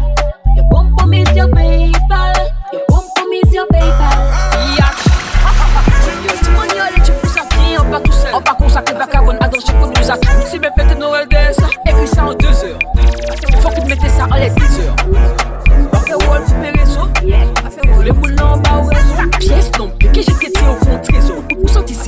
Boom 0.98 1.14
is 1.14 1.36
your 1.36 1.48
PayPal. 1.48 2.34
Your 2.72 2.82
boom 2.88 3.04
boom 3.16 3.32
is 3.32 3.54
your 3.54 3.66
PayPal. 3.66 4.38
On 8.34 8.40
va 8.40 8.54
consacrer 8.54 8.94
vagabond 8.94 9.36
à 9.40 10.02
sac 10.02 10.20
Si 10.46 10.58
mes 10.58 10.68
fêtes 10.76 10.98
Noël 10.98 11.26
de 11.28 11.52
ça 11.52 11.68
Écris 11.86 12.06
ça 12.06 12.24
en 12.24 12.34
2 12.34 12.46
heures 12.46 12.78
Faut 13.60 13.68
que 13.70 13.80
tu 13.80 13.86
mettes 13.86 14.10
ça 14.10 14.26
en 14.30 14.36
les 14.36 14.50
10 14.50 14.80
heures 14.80 14.96
On 15.92 15.96
fait 15.96 16.14
wall 16.14 16.46
sur 16.46 16.58
mes 16.58 16.70
réseaux 16.70 17.08
On 17.64 17.70
fait 17.70 17.90
rouler 17.94 18.12
moulin 18.12 18.37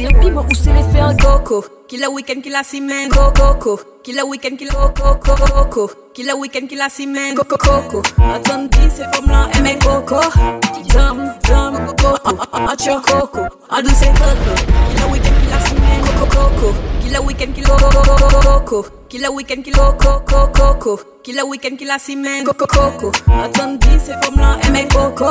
Où 0.01 0.03
sont 0.03 0.09
ici 0.09 0.17
un 0.17 0.21
piment 0.21 0.47
ou 0.49 0.55
c'est 0.55 0.73
les 0.73 0.83
faits 0.83 1.03
en 1.03 1.17
coco. 1.17 1.65
Kila 1.87 2.11
week-end 2.11 2.41
kila 2.41 2.63
semaine 2.65 3.11
coco 3.11 3.55
coco. 3.55 3.81
Kila 4.03 4.25
week-end 4.25 4.57
kila 4.57 4.73
coco 4.73 5.35
coco. 5.35 5.91
Kila 6.15 6.37
week-end 6.37 6.67
kila 6.69 6.89
semaine 6.89 7.35
coco 7.35 7.57
coco. 7.59 8.03
Attendez 8.19 8.89
ces 8.95 9.05
femmes 9.13 9.31
là 9.31 9.49
aimer 9.59 9.79
coco? 9.79 10.21
Dum 10.89 11.35
dum 11.47 11.87
coco. 11.87 12.19
Ah, 12.25 12.49
ah, 12.53 12.73
Acho 12.73 13.01
coco. 13.03 13.41
Ah, 13.69 13.79
en 13.79 13.83
douce 13.83 14.07
coco. 14.17 14.53
Kila 14.89 15.07
week-end 15.13 15.37
kila 15.45 15.61
semaine 15.69 16.03
coco 16.19 16.27
coco. 16.35 16.75
Kila 17.03 17.21
week-end 17.21 17.53
kila 17.53 17.69
coco 17.69 18.81
coco 18.81 19.00
Kila 19.11 19.27
week-end 19.35 19.67
kila 19.67 19.91
coco 19.99 20.47
coco 20.55 20.95
Kila 21.27 21.43
week-end 21.43 21.75
kila 21.75 21.99
semaine 21.99 22.45
coco 22.47 22.63
coco. 22.67 23.11
Attendez 23.27 23.99
ces 23.99 24.15
femmes 24.23 24.39
là 24.39 24.57
aimer 24.63 24.87
coco. 24.87 25.27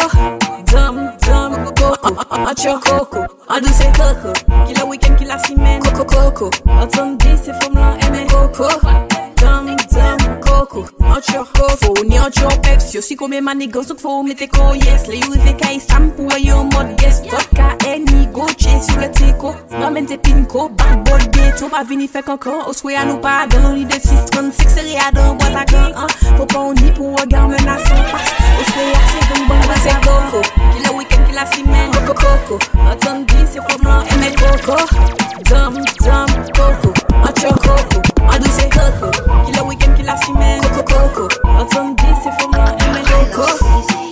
Dum 0.68 1.08
dum 1.24 1.56
coco. 1.64 2.12
Acho 2.30 2.76
coco. 2.84 3.24
Douce 3.48 3.88
coco. 3.96 4.34
Kila 4.68 4.84
week-end 4.84 5.16
kila 5.16 5.40
semaine 5.48 5.80
coco 5.80 6.04
coco. 6.04 6.50
Attendez 6.68 7.38
ces 7.42 7.54
femmes 7.54 7.80
là 7.80 7.96
aimer 8.04 8.28
coco. 8.28 8.68
Dum 9.40 9.79
coco 10.70 10.86
Acho 11.04 11.46
coco 11.54 12.04
Ni 12.08 12.18
acho 12.18 12.48
peps. 12.62 12.94
Yo 12.94 13.02
si 13.02 13.16
come 13.16 13.42
manigas 13.42 13.88
donc 13.88 14.00
faut 14.00 14.24
mettre 14.24 14.48
ko 14.48 14.74
yes. 14.76 15.08
Les 15.08 15.18
you 15.18 15.34
ve 15.34 15.54
kay 15.58 15.80
sam 15.80 16.12
pour 16.12 16.32
yo 16.38 16.64
mode 16.64 16.96
yes. 17.02 17.22
Vodka 17.30 17.76
any 17.88 18.28
go 18.28 18.46
chase 18.58 18.88
sur 18.88 19.00
le 19.00 19.12
teco 19.12 19.56
Ramène 19.72 20.06
tes 20.06 20.18
pinko 20.18 20.70
Bad 20.70 21.04
boy 21.04 21.20
ghetto 21.32 21.68
Pas 21.70 21.84
vini 21.84 22.08
fait 22.08 22.24
cancan 22.24 22.68
Au 22.68 22.74
souhait 22.74 22.96
à 22.96 23.06
nous 23.06 23.18
pas 23.18 23.48
Dans 23.48 23.74
l'idée 23.74 23.98
de 23.98 24.02
636 24.02 24.68
C'est 24.68 24.82
rien 24.82 25.12
dans 25.14 25.36
boîte 25.36 25.56
à 25.56 25.66
gants 25.66 25.96
hein. 25.98 26.08
Faut 26.38 26.46
pas 26.46 26.60
on 26.60 26.74
y 26.76 26.92
pour 26.92 27.20
regard 27.20 27.48
menaçant 27.48 28.04
Passe 28.12 28.34
Au 28.60 28.64
souhait 28.72 28.94
à 28.94 29.00
c'est 29.10 29.28
bon 29.34 29.46
bon 29.48 29.56
c'est 29.84 30.02
coco 30.02 30.42
Qui 30.76 30.84
la 30.84 30.94
week-end 30.94 31.24
qui 31.28 31.36
la 31.36 31.46
semaine 31.46 31.92
Coco 32.30 32.60
Attendez 32.88 33.46
c'est 33.50 33.60
pour 33.60 33.84
moi 33.84 34.04
aimer 34.12 34.36
coco 34.36 34.78
Dum 35.50 35.74
dum 35.74 36.28
coco 36.54 36.94
Acho 37.24 37.50
coco 37.56 38.02
Adou 38.32 38.50
c'est 38.52 38.70
coco 38.70 39.10
Qui 39.46 39.52
la 39.54 39.64
week-end 39.64 39.94
qui 39.96 40.04
la 40.04 40.16
semaine 40.18 40.62
Coco 40.62 40.84
coco 40.84 41.28
Attendez 41.60 42.14
c'est 42.24 42.30
pour 42.38 42.50
moi 42.52 42.66
aimer 42.86 43.04
coco 43.34 43.48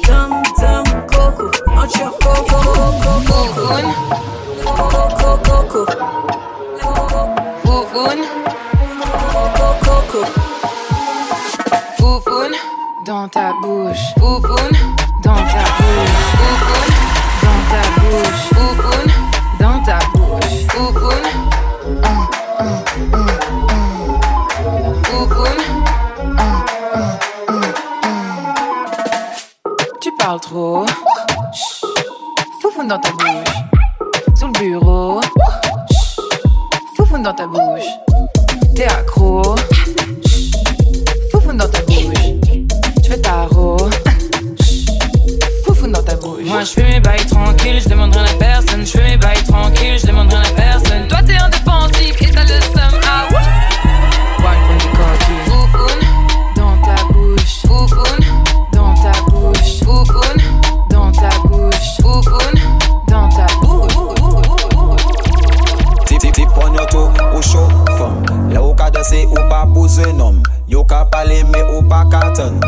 Dum 0.08 0.42
dum 0.58 0.86
coco 1.06 1.52
Acho 1.80 2.06
coco 2.20 2.58
coco 3.04 3.28
coco 3.28 3.86
coco 5.28 5.86
coco 14.20 14.97
bouche, 18.10 18.48
foufoune, 18.54 19.12
dans 19.60 19.84
ta 19.84 20.00
bouche, 20.14 20.66
foufoune. 20.70 21.28
Tu 30.02 30.12
parles 30.18 30.40
trop. 30.40 30.86
Chut. 31.54 31.86
Foufoune 32.62 32.88
dans 32.88 33.00
ta 33.00 33.12
bouche. 33.12 33.56
Sous 34.36 34.48
le 34.48 34.52
bureau. 34.54 35.22
Chut. 35.92 36.22
Foufoune 36.96 37.24
dans 37.24 37.34
ta 37.34 37.48
bouche. 37.48 37.90
T'es 38.76 38.86
accro. 38.86 39.56
Chut. 40.26 40.54
Foufoune 41.32 41.58
dans 41.58 41.68
ta 41.68 41.82
bouche. 41.82 42.16
Je 43.04 43.10
vais 43.10 43.22
tarot. 43.22 43.90
Moi 46.58 46.64
je 46.64 46.72
fais 46.72 46.90
mes 46.92 47.00
bails 47.00 47.24
tranquilles, 47.28 47.80
je 47.80 47.88
demande 47.88 48.16
rien 48.16 48.26
à 48.26 48.34
personne. 48.34 48.84
Je 48.84 48.92
fais 48.92 49.04
mes 49.04 49.18
bails 49.18 49.44
tranquilles, 49.44 50.00
je 50.00 50.08
demande 50.08 50.34
rien 50.34 50.42
à 50.42 50.50
personne. 50.56 51.08
Toi 51.08 51.20
t'es 51.24 51.38
indéfensif 51.38 52.20
et 52.20 52.32
t'as 52.32 52.46
le 52.46 52.60
seum. 52.60 53.00
Ah 53.06 53.28
ouais. 53.30 54.48
Coquille. 54.90 55.36
Foufoune 55.46 56.04
dans 56.56 56.76
ta 56.82 57.04
bouche. 57.14 57.62
Foufoune 57.62 58.26
dans 58.74 58.96
ta 58.96 59.12
bouche. 59.30 59.84
Foufoune 59.84 60.42
dans 60.90 61.12
ta 61.12 61.30
bouche. 61.48 61.98
Foufoune 62.02 62.60
dans 63.08 63.30
ta 63.30 63.46
bouche. 63.62 63.94
Tip 66.08 66.20
tip 66.20 66.34
tip 66.34 66.50
on 66.58 66.74
your 66.74 66.88
toe 66.88 67.12
ou 67.36 67.42
chaud 67.44 67.70
femme 68.00 68.50
La 68.50 68.64
ou 68.64 68.74
ka 68.74 68.90
danse 68.90 69.14
ou 69.30 69.36
pa 69.48 69.68
pouze 69.72 70.02
nom 70.16 70.42
Yo 70.68 70.84
ka 70.84 71.06
pale 71.06 71.44
me 71.44 71.78
ou 71.78 71.84
pa 71.88 72.04
carton 72.10 72.60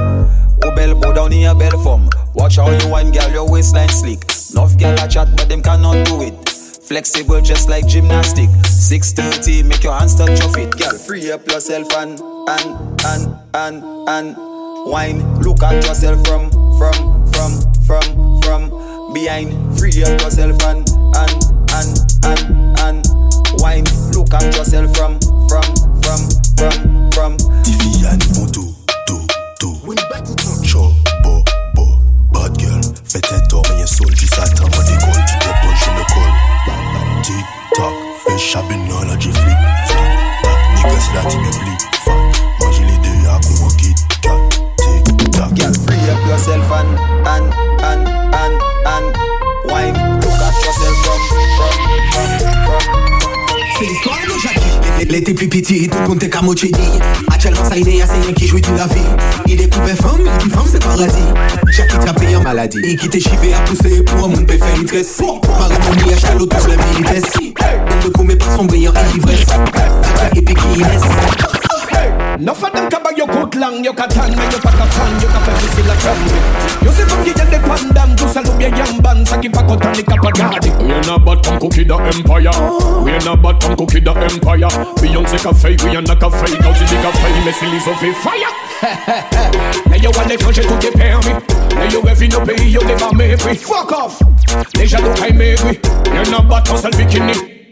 Ou 0.63 0.75
bel 0.75 0.93
go 0.93 1.11
down 1.11 1.33
in 1.33 1.49
a 1.49 1.55
bel 1.55 1.71
form 1.81 2.07
Watch 2.39 2.55
how 2.55 2.71
you 2.71 2.87
wine 2.87 3.11
girl 3.11 3.29
your 3.31 3.51
waistline 3.51 3.89
slick. 3.89 4.23
Enough 4.51 4.77
girl 4.77 4.93
a 4.93 5.09
chat 5.09 5.27
but 5.35 5.49
them 5.49 5.61
cannot 5.61 6.05
do 6.05 6.21
it. 6.21 6.49
Flexible 6.87 7.41
just 7.41 7.67
like 7.67 7.85
gymnastic. 7.85 8.49
630 8.65 9.63
make 9.63 9.83
your 9.83 9.91
hands 9.91 10.15
touch 10.15 10.39
your 10.39 10.47
feet. 10.53 10.71
Girl 10.71 10.97
free 10.97 11.29
up 11.33 11.45
yourself 11.47 11.93
and 11.97 12.17
and 12.47 13.01
and 13.05 13.35
and 13.53 13.83
and 14.07 14.35
Wine. 14.87 15.19
Look 15.41 15.61
at 15.63 15.83
yourself 15.83 16.25
from 16.25 16.49
from 16.79 17.27
from 17.33 17.59
from 17.83 18.41
from 18.41 19.13
Behind. 19.13 19.77
Free 19.77 20.01
up 20.03 20.21
yourself 20.21 20.63
and 20.63 20.87
and 21.19 21.43
and 21.75 21.91
and 22.23 22.79
and 22.79 23.05
Wine. 23.59 23.83
Look 24.15 24.33
at 24.33 24.55
yourself 24.55 24.95
from 24.95 25.19
from 25.49 25.67
from 25.99 26.23
from 26.55 27.11
from 27.11 27.37
Tiffy 27.67 28.07
and 28.07 28.23
Moto, 28.39 28.68
tu 34.19 34.27
s'attends, 34.27 34.65
on 34.65 34.83
décolle. 34.83 35.25
Tu 35.25 35.39
t'es 35.39 35.53
bon, 35.61 35.73
je 35.75 35.89
me 35.91 36.03
colle. 36.13 36.35
Tic, 37.23 37.45
fais 38.27 38.37
chabine, 38.37 38.87
là, 38.89 39.15
j'ai 39.17 39.31
flip. 39.31 39.57
Niggas 40.75 41.07
là, 41.15 41.21
tu 41.29 41.37
me. 41.37 41.49
Moi 42.59 42.69
j'ai 42.73 42.83
les 42.83 42.97
deux, 42.97 43.23
y'a 43.23 43.39
qu'on 43.39 43.69
tic, 43.69 43.95
tac. 44.21 45.53
Girl 45.55 45.73
free 45.73 46.09
up 46.09 46.19
yourself 46.27 46.71
and 46.71 46.99
and 47.25 47.68
Le 55.07 55.23
te 55.23 55.31
pli 55.31 55.47
piti, 55.47 55.87
tout 55.87 56.03
kon 56.05 56.17
te 56.17 56.27
kamoche 56.27 56.67
di. 56.69 56.99
Atchel 57.31 57.55
ran 57.55 57.69
sa 57.69 57.77
ideya 57.77 58.05
c'est 58.05 58.27
yon 58.27 58.33
qui 58.33 58.47
jwi 58.47 58.61
tou 58.61 58.75
la 58.75 58.85
vie. 58.85 58.99
vi 59.45 59.53
I 59.53 59.55
dekoupe 59.55 59.95
fam, 59.95 60.19
ki 60.39 60.49
fam 60.49 60.67
se 60.67 60.77
paradi 60.77 61.23
Chak 61.71 61.87
ki 61.87 61.97
trape 62.03 62.29
yon 62.29 62.43
maladi 62.43 62.83
I 62.83 62.95
ki 62.95 63.09
te 63.09 63.19
chive 63.19 63.53
a 63.55 63.61
pousse 63.65 64.03
pou 64.05 64.25
an 64.25 64.35
moun 64.35 64.45
pe 64.45 64.59
fe 64.59 64.77
mitres 64.77 65.15
Maremoni 65.23 66.13
a 66.13 66.17
chalo 66.19 66.45
touche 66.45 66.67
la 66.67 66.77
milites 66.77 67.31
Den 67.89 67.99
de 68.03 68.09
koume 68.09 68.35
par 68.35 68.55
son 68.55 68.65
brillant 68.65 68.93
e 68.93 69.17
ivres 69.17 69.45
Atchel 69.49 70.43
epi 70.43 70.53
ki 70.53 70.67
ines 70.75 71.48
Enough 72.39 72.63
of 72.63 72.71
them 72.71 73.03
buy 73.03 73.11
your 73.17 73.27
coat 73.27 73.53
long, 73.55 73.83
you 73.83 73.91
can 73.91 74.07
tan, 74.07 74.31
man, 74.31 74.49
you 74.49 74.59
pack 74.59 74.79
a 74.79 74.87
fan, 74.95 75.11
you 75.19 75.27
can 75.27 75.41
feel 75.43 75.59
this 75.59 75.87
like 75.91 75.99
drum. 75.99 76.19
You 76.79 76.91
see 76.95 77.03
from 77.03 77.19
the 77.27 77.35
end 77.35 77.51
the 77.51 77.59
pandam, 77.67 78.15
to 78.15 78.25
salute 78.31 78.61
your 78.61 78.71
young 78.79 79.01
band, 79.03 79.27
saki 79.27 79.49
pa 79.49 79.59
cut 79.67 79.83
on 79.83 79.91
the 79.91 80.03
capagadi. 80.07 80.71
We 80.79 80.93
are 80.93 81.03
not 81.03 81.25
bad 81.25 81.43
come 81.43 81.59
cookie 81.59 81.83
the 81.83 81.99
empire. 81.99 82.55
We 83.03 83.11
are 83.11 83.25
not 83.27 83.43
bad 83.43 83.59
come 83.59 83.75
cookie 83.75 83.99
the 83.99 84.15
empire. 84.15 84.71
Beyonce 85.03 85.35
cafe, 85.43 85.75
we 85.83 85.97
are 85.97 86.01
not 86.01 86.15
cafe. 86.21 86.55
Go 86.63 86.71
to 86.71 86.83
the 86.87 86.97
cafe, 87.03 87.27
c'est 87.51 87.67
les 87.67 87.83
of 87.91 87.99
fire. 88.23 88.51
Now 89.89 89.97
you 89.97 90.09
want 90.15 90.29
l'étranger 90.29 90.61
tout 90.61 90.79
est 90.79 90.95
permis. 90.95 91.35
Now 91.75 91.91
you 91.91 91.99
rêves 91.99 92.31
no 92.31 92.39
pays, 92.39 92.71
you 92.71 92.79
never 92.85 93.13
mépris. 93.15 93.57
Fuck 93.57 93.91
off. 93.91 94.23
Les 94.75 94.87
jaloux 94.87 95.11
qui 95.11 95.33
mépris. 95.33 95.79
You're 96.13 96.31
not 96.31 96.47
bad, 96.47 96.63
ton 96.63 96.77
seul 96.77 96.93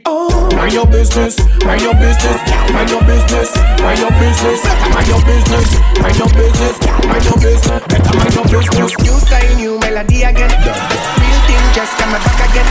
bikini. 0.07 0.55
Mind 0.55 0.73
your 0.73 0.85
business, 0.87 1.37
mind 1.65 1.81
your 1.81 1.93
business, 1.93 2.39
mind 2.73 2.89
your 2.89 3.01
business, 3.03 3.55
mind 3.81 3.99
your 3.99 4.11
business, 4.11 4.63
mind 4.93 5.07
your 5.07 5.21
business, 5.21 5.79
mind 6.01 6.17
your 6.17 6.29
business, 6.29 6.79
mind 7.07 7.25
your 7.25 7.37
business, 7.37 7.83
better 7.87 8.17
mind 8.17 8.33
your 8.33 8.45
business. 8.45 8.99
New 8.99 9.19
style, 9.19 9.55
new 9.55 9.79
melody 9.79 10.23
again. 10.23 10.49
Real 10.49 11.39
thing 11.47 11.63
just 11.73 11.97
come 11.97 12.11
back 12.11 12.49
again. 12.49 12.67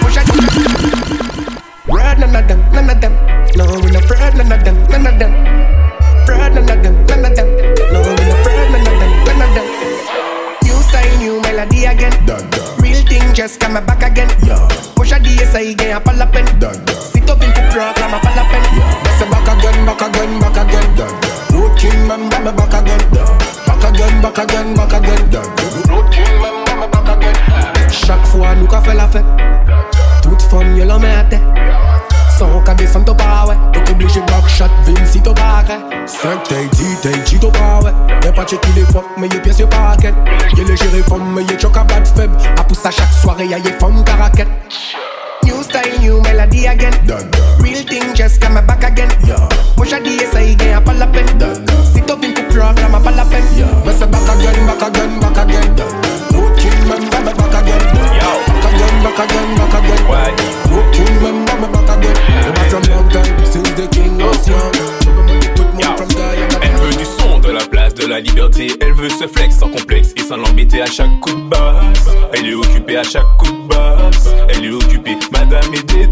Push 0.00 0.16
it. 0.16 0.26
Brad, 1.86 2.18
none 2.18 2.36
of 2.36 2.48
them, 2.48 2.60
none 2.72 2.90
of 2.90 3.00
them. 3.00 3.14
No, 3.56 3.64
we 3.80 3.90
no 3.90 4.00
Brad, 4.06 4.36
none 4.36 4.52
of 4.52 4.64
them, 4.64 4.76
none 4.88 5.06
of 5.06 5.18
them. 5.18 5.32
Brad, 6.26 6.54
none 6.54 6.70
of 6.70 6.82
them, 6.82 7.06
none 7.06 7.24
of 7.24 7.36
them. 7.36 7.48
No, 7.92 8.00
we 8.02 8.24
no 8.24 8.36
Brad, 8.42 8.70
none 8.72 8.86
of 8.86 8.98
them, 9.00 9.24
none 9.24 9.42
of 9.42 9.54
them. 9.54 9.66
New 10.64 10.78
style, 10.82 11.18
new 11.18 11.40
melody 11.42 11.84
again. 11.84 12.12
Real 12.78 13.02
thing 13.06 13.34
just 13.34 13.60
come 13.60 13.74
back 13.74 14.02
again. 14.02 14.28
Push 14.96 15.12
a 15.12 15.16
DSI 15.16 15.72
again, 15.72 15.96
a 15.96 16.00
palapen. 16.00 16.44
Sit 16.46 16.53
ella 43.44 43.58
llega. 43.58 43.73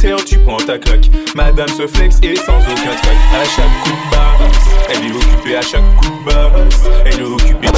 Déter, 0.02 0.24
tu 0.24 0.38
prends 0.40 0.56
ta 0.56 0.78
claque. 0.78 1.10
Madame 1.34 1.68
se 1.68 1.86
flex 1.86 2.18
et 2.22 2.34
sans 2.34 2.58
aucun 2.58 2.94
trac. 3.02 3.16
À 3.34 3.44
chaque 3.44 3.82
coup 3.84 3.90
de 3.90 4.10
basse. 4.10 4.68
Elle 4.90 5.06
est 5.06 5.14
occupée 5.14 5.56
à 5.56 5.62
chaque 5.62 5.96
coup 5.96 6.08
de 6.08 6.24
basse. 6.24 6.82
Elle 7.04 7.20
est 7.20 7.24
occupée. 7.24 7.68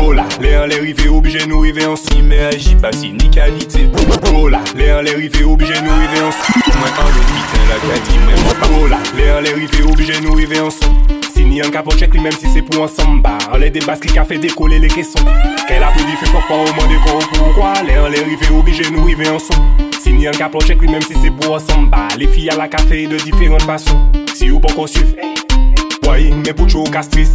Oh 0.00 0.12
là, 0.12 0.24
un 0.40 0.66
les 0.66 0.76
rivés 0.76 1.08
obligés 1.08 1.46
nous 1.46 1.60
river 1.60 1.86
en 1.86 1.96
si, 1.96 2.22
mais 2.22 2.40
agis 2.40 2.74
pas 2.74 2.92
si 2.92 3.12
ni 3.12 3.30
qualité. 3.30 3.88
Oh 4.34 4.48
là, 4.48 4.60
un 4.76 5.02
les 5.02 5.14
rivés 5.14 5.44
obligés 5.44 5.80
nous 5.82 5.90
river 5.90 6.20
en 6.22 6.32
si. 6.32 6.52
Moins 6.78 6.88
un 6.88 7.08
le 7.08 7.20
putain 7.24 7.64
la 7.68 7.78
qualité 7.88 8.18
même. 8.26 8.80
Oh 8.80 8.86
là, 8.86 8.98
un 9.38 9.40
les 9.40 9.52
rivés 9.52 9.82
obligés 9.82 10.20
nous 10.20 10.34
river 10.34 10.60
en 10.60 10.70
son. 10.70 10.92
Signé 11.34 11.64
un 11.64 11.70
capot 11.70 11.92
check 11.92 12.12
lui 12.12 12.20
même 12.20 12.32
si 12.32 12.46
c'est 12.52 12.62
pour 12.62 12.84
un 12.84 12.88
samba. 12.88 13.38
Les 13.58 13.70
débats 13.70 13.96
qui 13.96 14.16
a 14.18 14.24
fait 14.24 14.38
décoller 14.38 14.78
les 14.78 14.88
caissons. 14.88 15.24
Qu'elle 15.66 15.82
a 15.82 15.92
du 15.92 16.16
fait 16.16 16.30
pour 16.30 16.46
pas 16.46 16.54
au 16.54 16.74
moins 16.74 16.86
des 16.88 16.96
cons 16.96 17.18
pourquoi. 17.32 17.72
Les 17.82 17.94
les 18.16 18.22
rivés 18.22 18.54
obligés 18.54 18.90
nous 18.90 19.04
river 19.04 19.28
en 19.30 19.38
son. 19.38 19.87
Même 20.90 21.02
si 21.02 21.14
c'est. 21.22 21.28
Les 22.18 22.26
filles 22.26 22.50
à 22.50 22.56
la 22.56 22.66
café 22.66 23.06
de 23.06 23.16
différentes 23.16 23.62
façons. 23.62 24.10
Si 24.34 24.48
vous 24.48 24.58
pouvez 24.58 24.74
pas 24.74 24.86
suivre. 24.86 25.14
Oui, 26.10 26.32
mais 26.44 26.52
pour 26.52 26.66
que 26.66 26.72
vous 26.72 26.84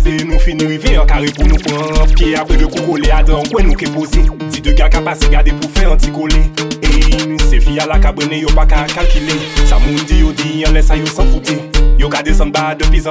c'est 0.03 0.25
nous 0.25 0.39
finis 0.39 0.77
de 0.77 0.97
en 0.97 1.05
carré 1.05 1.27
pour 1.27 1.45
nous 1.45 1.55
prendre 1.55 2.05
pied. 2.15 2.35
Après, 2.35 2.57
vous 2.57 2.69
vous 2.69 2.91
rendez 2.91 3.09
à 3.11 3.23
temps, 3.23 3.43
nous 3.63 3.73
vous 3.73 3.91
posez. 3.91 4.23
Si 4.49 4.61
deux 4.61 4.73
gars 4.73 4.89
capables, 4.89 5.17
sont 5.21 5.29
pour 5.61 5.71
faire 5.71 5.91
un 5.91 5.97
des. 5.97 6.51
Et 6.81 7.39
ces 7.49 7.59
filles 7.59 7.79
à 7.79 7.85
la 7.85 7.99
cabane 7.99 8.29
vous 8.45 8.53
pas 8.53 8.65
qu'à 8.65 8.83
calculer. 8.83 9.39
Ça 9.65 9.77
m'a 9.77 10.03
dit, 10.03 10.21
vous 10.21 10.33
dites, 10.33 10.65
vous 10.65 10.69
avez 10.69 10.81
ça, 10.81 10.95
vous 10.95 11.01
vous 11.01 11.07
s'en 11.07 11.25
foutiez. 11.25 11.57
Vous 11.99 12.05
avez 12.13 12.33
de 12.75 12.85
plus. 12.85 13.03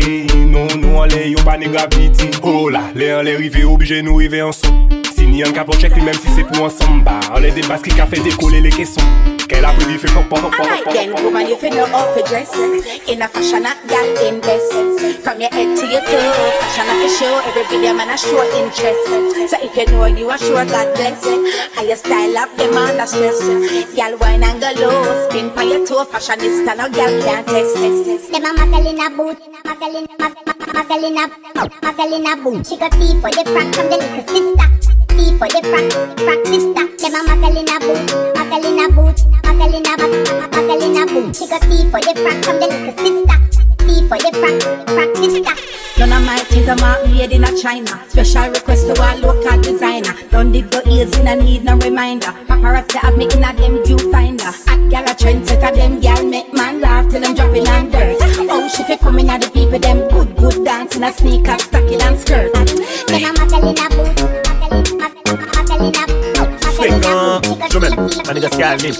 Et 0.00 0.26
non, 0.46 0.66
nous, 0.76 0.94
vous 1.36 1.44
pas 1.44 1.58
de. 1.58 1.68
Oh 2.42 2.68
là, 2.68 2.82
les 2.94 3.10
arrivées, 3.10 3.64
obligés 3.64 4.02
nous 4.02 4.16
arriver 4.16 4.42
en. 4.42 4.50
yon 5.40 5.54
ka 5.56 5.64
pou 5.64 5.72
chek 5.80 5.94
li 5.96 6.02
menm 6.04 6.18
si 6.20 6.28
se 6.36 6.44
pou 6.44 6.68
samba 6.68 7.16
then, 10.92 11.12
woman 11.24 11.46
you 11.46 11.56
In 13.08 13.22
a 13.22 13.28
fashion 13.28 13.62
that 13.62 13.78
y'all 13.88 14.28
invest. 14.28 15.24
From 15.24 15.40
your 15.40 15.50
head 15.50 15.76
to 15.78 15.84
your 15.86 16.02
toe. 16.04 16.50
Fashion 16.60 16.86
at 16.86 17.08
show, 17.18 17.34
every 17.48 17.64
video 17.70 17.94
man 17.94 18.10
a 18.10 18.16
show 18.16 18.42
interest. 18.58 19.50
So 19.50 19.56
if 19.58 19.76
you 19.76 19.86
know 19.86 20.06
you 20.06 20.30
are 20.30 20.38
sure 20.38 20.64
God 20.64 20.94
bless 20.94 21.24
And 21.26 21.86
your 21.88 21.96
style 21.96 22.36
up 22.38 22.54
them 22.56 22.76
on 22.76 22.96
the 22.96 23.06
stress. 23.06 23.40
Y'all 23.96 24.16
wine 24.18 24.44
and 24.44 24.60
go 24.60 24.70
low 24.76 25.28
Spin 25.28 25.50
pa 25.50 25.62
your 25.62 25.86
toe, 25.86 26.04
fashionista 26.04 26.76
now 26.76 26.86
y'all 26.86 27.22
can't 27.22 27.46
test. 27.46 27.74
Them 28.30 28.44
a 28.44 28.50
a 28.54 29.10
boot 29.16 29.38
Muggle 29.64 31.08
in 31.08 31.16
a, 31.18 31.26
a, 31.58 32.32
a 32.32 32.36
boot. 32.42 32.66
She 32.66 32.76
got 32.76 32.92
tea 32.92 33.18
for 33.20 33.30
the 33.30 33.44
front 33.50 33.74
from 33.74 33.88
the 33.90 33.96
little 33.96 34.26
sister. 34.28 34.99
Tea 35.20 35.36
for 35.36 35.48
the 35.48 35.60
frack, 35.68 35.84
frack 36.16 36.46
sister. 36.46 36.84
Them 36.96 37.12
a 37.12 37.20
Magdalena 37.28 37.76
boot, 37.84 38.08
Magdalena 38.32 38.88
boot, 38.88 39.20
Magdalena, 39.44 39.92
Mag- 40.00 40.48
Magdalena 40.48 41.04
boot. 41.12 41.36
She 41.36 41.46
got 41.46 41.60
tea 41.60 41.84
for 41.92 42.00
the 42.00 42.16
frack 42.16 42.40
from 42.42 42.56
the 42.56 42.66
little 42.72 42.96
sister. 42.96 43.36
Tea 43.84 44.00
for 44.08 44.16
the 44.16 44.32
frack, 44.40 44.56
frack 44.88 45.14
sister. 45.20 45.52
None 46.00 46.12
of 46.16 46.24
my 46.24 46.38
things 46.48 46.68
are 46.70 47.04
made 47.04 47.32
in 47.32 47.44
a 47.44 47.54
China. 47.54 48.00
Special 48.08 48.48
request 48.48 48.86
to 48.86 49.02
our 49.02 49.14
local 49.18 49.60
designer. 49.60 50.16
Don't 50.30 50.52
dig 50.52 50.70
the 50.70 50.88
ears 50.88 51.12
in 51.18 51.28
a 51.28 51.36
need 51.36 51.64
no 51.64 51.76
reminder. 51.76 52.32
Paparazzi 52.48 52.96
have 52.96 53.18
me 53.18 53.24
in 53.24 53.44
a 53.44 53.52
them 53.52 53.76
viewfinder. 53.84 54.48
Hot 54.68 54.88
gal 54.88 55.04
a 55.04 55.14
trend 55.14 55.46
setter 55.46 55.76
them 55.76 56.00
gal 56.00 56.24
make 56.24 56.50
man 56.54 56.80
laugh 56.80 57.10
till 57.10 57.20
them 57.20 57.34
dropping 57.34 57.68
on 57.68 57.90
dirt. 57.90 58.16
Oh, 58.48 58.66
she 58.74 58.84
fi 58.84 58.96
coming 58.96 59.28
at 59.28 59.42
the 59.42 59.50
people 59.50 59.78
them 59.78 60.08
good 60.08 60.34
good 60.38 60.64
dance 60.64 60.96
in 60.96 61.04
a 61.04 61.12
sneaker, 61.12 61.58
stocking 61.58 62.00
and 62.00 62.18
skirt. 62.18 62.49
Calme. 68.60 68.92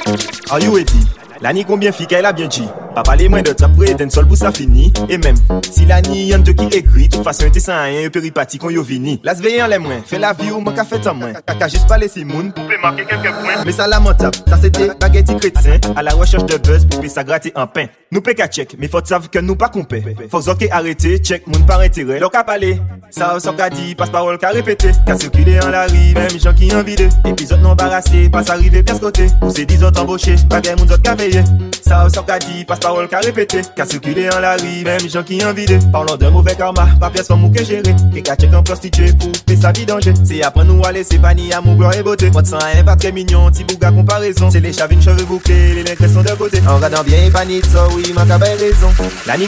Are 0.51 0.59
you 0.61 0.75
ready? 0.75 1.07
L'année 1.43 1.65
combien 1.65 1.93
fit 1.93 2.07
qu'elle 2.07 2.25
a 2.27 2.33
bien 2.33 2.49
dit? 2.49 2.69
Pas 2.95 3.03
parler 3.03 3.29
moins 3.29 3.43
de 3.43 3.53
ta 3.53 3.69
près, 3.69 3.95
t'es 3.95 4.05
une 4.05 4.11
seule 4.11 4.27
pour 4.27 4.37
ça 4.37 4.53
fini 4.53 4.93
Et 5.09 5.17
même, 5.17 5.37
si 5.71 5.87
l'année 5.87 6.27
y'en 6.27 6.39
de 6.39 6.53
qui 6.53 6.67
écrit 6.77 7.09
Toute 7.09 7.23
façon, 7.23 7.49
t'es 7.51 7.61
sans 7.61 7.83
rien, 7.83 8.09
péripati 8.11 8.59
qu'on 8.59 8.71
yo 8.71 8.83
vini. 8.83 9.21
La 9.23 9.33
en 9.33 9.67
les 9.69 9.79
moins, 9.79 10.01
fais 10.05 10.19
la 10.19 10.33
vie 10.33 10.51
ou 10.51 10.61
mon 10.61 10.73
café 10.73 10.97
en 11.07 11.15
moins. 11.15 11.33
Kaka 11.33 11.69
juste 11.69 11.87
pas 11.87 11.99
laisser 11.99 12.25
moun. 12.25 12.53
Pour 12.53 12.65
marquer 12.83 13.05
quelques 13.05 13.33
points. 13.33 13.65
Mais 13.65 13.73
ça 13.73 13.87
lamentable, 13.87 14.37
ça 14.47 14.57
c'était 14.61 14.91
baguette 14.99 15.39
chrétien 15.39 15.79
À 15.97 16.03
la 16.03 16.13
recherche 16.13 16.45
de 16.45 16.57
buzz 16.57 16.87
pour 16.87 17.05
ça 17.07 17.25
gratter 17.25 17.53
en 17.55 17.67
pain 17.67 17.87
Nou 18.11 18.19
pe 18.27 18.33
ka 18.35 18.49
chek, 18.51 18.73
mi 18.75 18.89
fote 18.91 19.07
sav 19.07 19.29
ke 19.31 19.39
nou 19.39 19.55
pa 19.55 19.69
kompe 19.71 20.01
Fok 20.33 20.43
zon 20.43 20.57
ke 20.59 20.67
arete, 20.75 21.13
chek, 21.23 21.45
moun 21.47 21.63
pa 21.63 21.77
rentere 21.79 22.17
Lò 22.19 22.27
ka 22.35 22.41
pale, 22.43 22.73
sav 23.15 23.37
son 23.39 23.55
ka 23.55 23.69
di, 23.71 23.93
pas 23.95 24.11
parol 24.11 24.35
ka 24.43 24.51
repete 24.51 24.91
Ka 25.07 25.15
sirkule 25.15 25.55
an 25.63 25.71
la 25.71 25.85
ri, 25.87 26.09
men 26.17 26.27
mi 26.35 26.43
jan 26.43 26.57
ki 26.59 26.73
an 26.75 26.83
vide 26.83 27.07
Epizot 27.31 27.63
nan 27.63 27.79
barase, 27.79 28.25
pas 28.35 28.51
arrive 28.51 28.83
pers 28.83 28.99
kote 28.99 29.29
Ou 29.45 29.55
se 29.55 29.63
dizot 29.63 29.95
emboshe, 30.03 30.35
bagay 30.51 30.75
moun 30.75 30.91
zot 30.91 31.07
ka 31.07 31.15
veye 31.21 31.45
Sav 31.87 32.11
son 32.11 32.27
ka 32.27 32.41
di, 32.43 32.65
pas 32.67 32.83
parol 32.83 33.07
ka 33.13 33.21
repete 33.23 33.63
Ka 33.79 33.87
sirkule 33.87 34.27
an 34.35 34.43
la 34.43 34.57
ri, 34.59 34.83
men 34.89 34.99
mi 35.05 35.13
jan 35.15 35.23
ki 35.29 35.39
an 35.47 35.55
vide 35.55 35.79
Parlon 35.95 36.19
de 36.19 36.33
mouvè 36.35 36.57
karma, 36.59 36.89
pa 36.99 37.13
pias 37.15 37.31
fòm 37.31 37.45
mou 37.45 37.55
ke 37.55 37.63
jere 37.63 37.95
Ke 38.11 38.27
ka 38.27 38.35
chek 38.35 38.59
an 38.59 38.67
prostitue 38.67 39.15
pou 39.23 39.61
sa 39.63 39.71
vi 39.79 39.87
danje 39.87 40.17
Se 40.25 40.43
apren 40.51 40.67
nou 40.67 40.83
ale, 40.91 41.07
se 41.07 41.23
pa 41.23 41.31
ni 41.39 41.53
amou 41.55 41.79
blan 41.79 41.95
e 41.95 42.03
bote 42.03 42.35
Mot 42.35 42.51
san 42.51 42.67
en 42.75 42.83
pa 42.91 42.99
tre 42.99 43.15
mignon, 43.15 43.55
ti 43.55 43.63
bouga 43.71 43.95
komparison 43.95 44.51
Se 44.51 44.59
le 44.59 44.75
chavine 44.75 45.07
cheve 45.07 45.23
boucle, 45.31 45.63
le 45.79 45.87
lèkre 45.87 46.11
son 46.11 46.27
de 46.27 46.35
kote 46.43 46.59
An 46.67 46.83
radan 46.83 47.07
bien 47.07 47.31
e 47.31 47.35
panit, 47.39 47.71
so 47.71 48.00
oui, 48.05 48.13
ma 48.13 48.25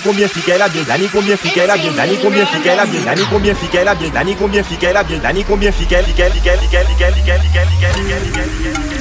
combien 0.03 0.29
fique 0.29 0.45
bien, 0.45 0.59
l'année 0.59 1.09
combien 1.13 1.37
fique 1.37 1.55
bien, 1.55 1.67
l'année 1.67 2.19
combien 2.21 2.47
fique 2.47 2.63
bien, 2.63 2.77
l'année 2.77 3.23
combien 3.31 3.55
fique 3.55 3.71
bien, 3.71 3.85
l'année 3.85 4.37
combien 4.39 4.63
fique 4.63 4.81
bien, 4.81 4.93
l'année 5.23 5.45
combien 5.47 5.73
fique 5.73 5.93
elle, 5.93 6.05
fique 6.05 6.21
elle, 6.21 6.33
fique 6.33 6.75
elle, 6.75 6.85
fique 6.85 7.01
elle, 7.01 7.41
fique 7.41 8.93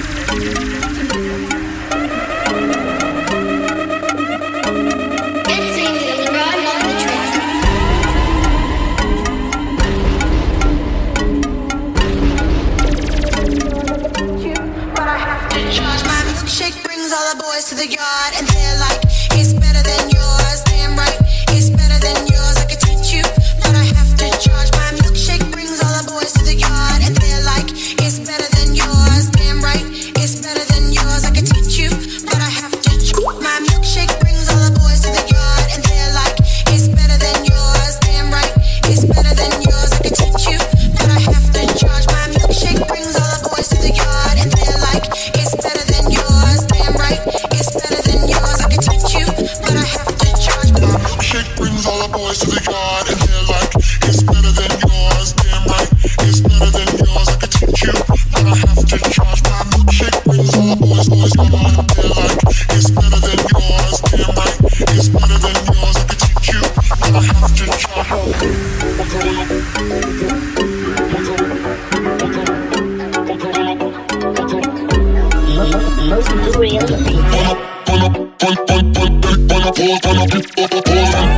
all 17.13 17.35
the 17.35 17.43
boys 17.43 17.65
to 17.67 17.75
the 17.75 17.87
yard 17.87 18.33
and 18.37 18.47
they're 18.47 18.79
like 18.79 19.00
brings 52.31 52.47
all 52.47 52.47
the 52.47 52.47
boys 52.47 52.47
to 52.47 52.47
the 52.47 52.61
yard, 52.71 53.11
and 53.11 53.19
they're 53.27 53.43
like, 53.51 53.75
it's 54.07 54.23
better 54.23 54.51
than 54.55 54.71
yours. 54.87 55.33
Damn 55.35 55.67
right, 55.67 55.89
it's 56.23 56.39
better 56.39 56.71
than 56.71 56.87
yours. 57.03 57.27
I 57.27 57.35
could 57.35 57.51
teach 57.51 57.83
you, 57.83 57.91
but 58.31 58.43
I 58.47 58.55
have 58.55 58.79
to 58.87 58.97
charge. 59.11 59.41
My 59.43 59.59
milkshake 59.67 60.23
brings 60.23 60.55
all 60.55 60.67
the 60.71 60.79
boys, 60.79 61.09
boys, 61.11 61.33
come 61.35 61.51
on. 61.51 61.83
They're 61.91 62.07
like, 62.07 62.39
it's 62.71 62.89
better 62.91 63.19
than 63.19 63.39
yours. 63.51 63.99
Damn 64.15 64.31
right, 64.31 64.55
it's 64.95 65.09
better 65.11 65.37
than 65.43 65.59
yours. 65.75 65.97
I 65.97 66.07
could 66.07 66.19
teach 66.23 66.55
you, 66.55 66.61
but 66.99 67.11
I 67.11 67.27
have 67.27 67.51
to 67.51 67.67
Most 76.07 76.31
real 76.57 76.87
people. 76.87 77.61
Artificials, 79.81 81.30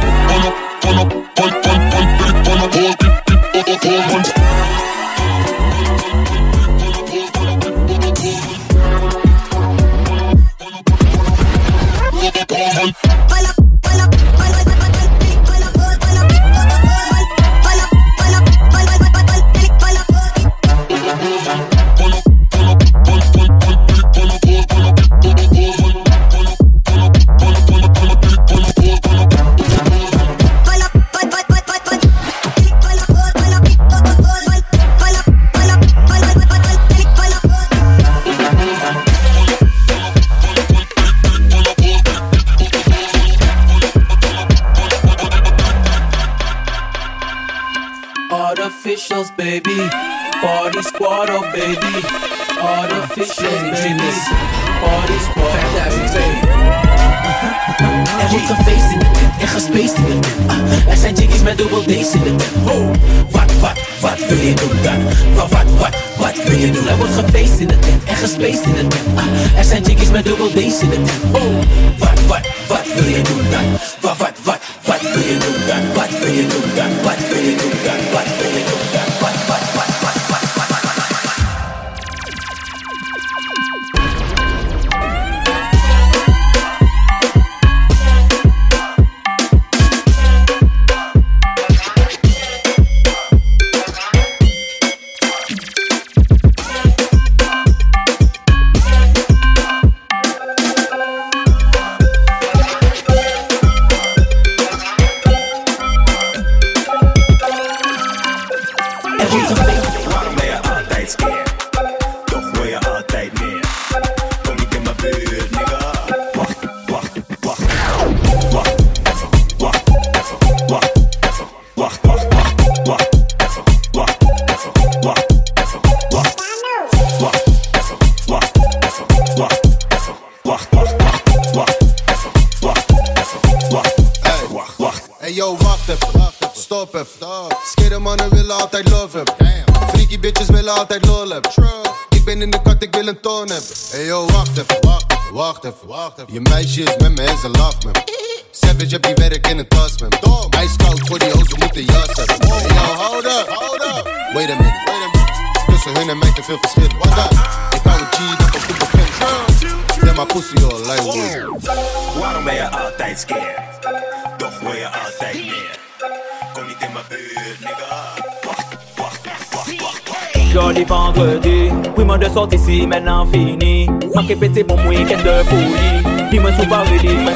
ke 174.34 174.40
pete 174.42 174.64
bon 174.68 174.80
mwen 174.82 175.06
de 175.08 175.34
fouyi 175.50 175.90
Pi 176.32 176.40
mwen 176.42 176.54
sou 176.58 176.66
pare 176.70 176.98
li 177.04 177.14
mwen 177.22 177.36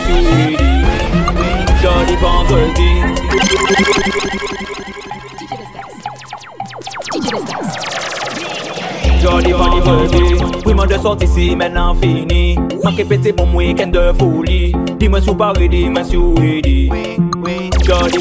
vendredi. 2.21 2.89
Joli 9.21 9.53
vendredi. 9.59 10.23
Pri 10.63 10.73
mwen 10.73 10.89
de 10.89 10.97
sot 11.03 11.21
isi 11.21 11.55
men 11.55 11.77
an 11.77 11.93
fini 12.01 12.57
Mwen 12.57 12.97
ke 12.97 13.05
pete 13.11 13.35
bon 13.37 13.53
mwen 13.53 13.93
de 13.93 14.07
fouyi 14.17 14.73
Pi 14.97 15.09
mwen 15.09 15.21
sou 15.21 15.37
pare 15.37 15.69
li 15.69 15.83
mwen 15.89 16.05
souri 16.09 16.89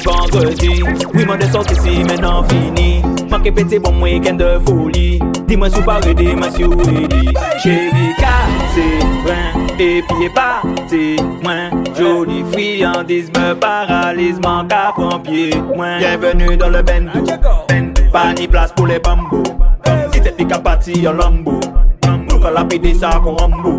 vendredi. 0.05 0.75
Pri 1.15 1.25
mwen 1.25 1.41
de 1.41 1.49
sot 1.53 1.73
isi 1.73 2.05
men 2.05 2.29
an 2.29 2.45
fini 2.51 3.01
Mwen 3.31 3.41
ke 3.41 3.57
pete 3.57 3.81
bon 3.81 3.97
mwen 4.03 4.37
de 4.37 4.59
fouyi 4.69 5.07
Dis-moi 5.47 5.71
sous 5.71 5.83
parler, 5.83 6.13
dis-moi 6.13 6.51
sur 6.51 6.71
Chérie, 7.63 8.15
et 9.79 10.03
pieds 10.03 10.31
parti 10.35 11.17
Moins 11.43 11.71
jolie 11.97 12.45
friandise 12.53 13.29
me 13.31 13.55
paralyse 13.55 14.41
Manque 14.41 14.73
à 14.73 14.93
pompier, 14.95 15.51
moins 15.75 15.99
Bienvenue 15.99 16.57
dans 16.57 16.69
le 16.69 16.83
bendo. 16.83 17.11
Pas 18.13 18.33
ni 18.35 18.49
place 18.49 18.73
pour 18.73 18.87
les 18.87 18.99
bambous. 18.99 19.43
Si 20.13 20.21
t'es 20.21 20.33
pique 20.33 20.53
à 20.53 20.59
partir 20.59 21.11
en 21.11 21.15
lambeau 21.15 21.61
Nous 22.07 22.41
la 22.43 22.65
pédé 22.65 22.95
ça 22.95 23.21
qu'on 23.23 23.37
rambo 23.37 23.77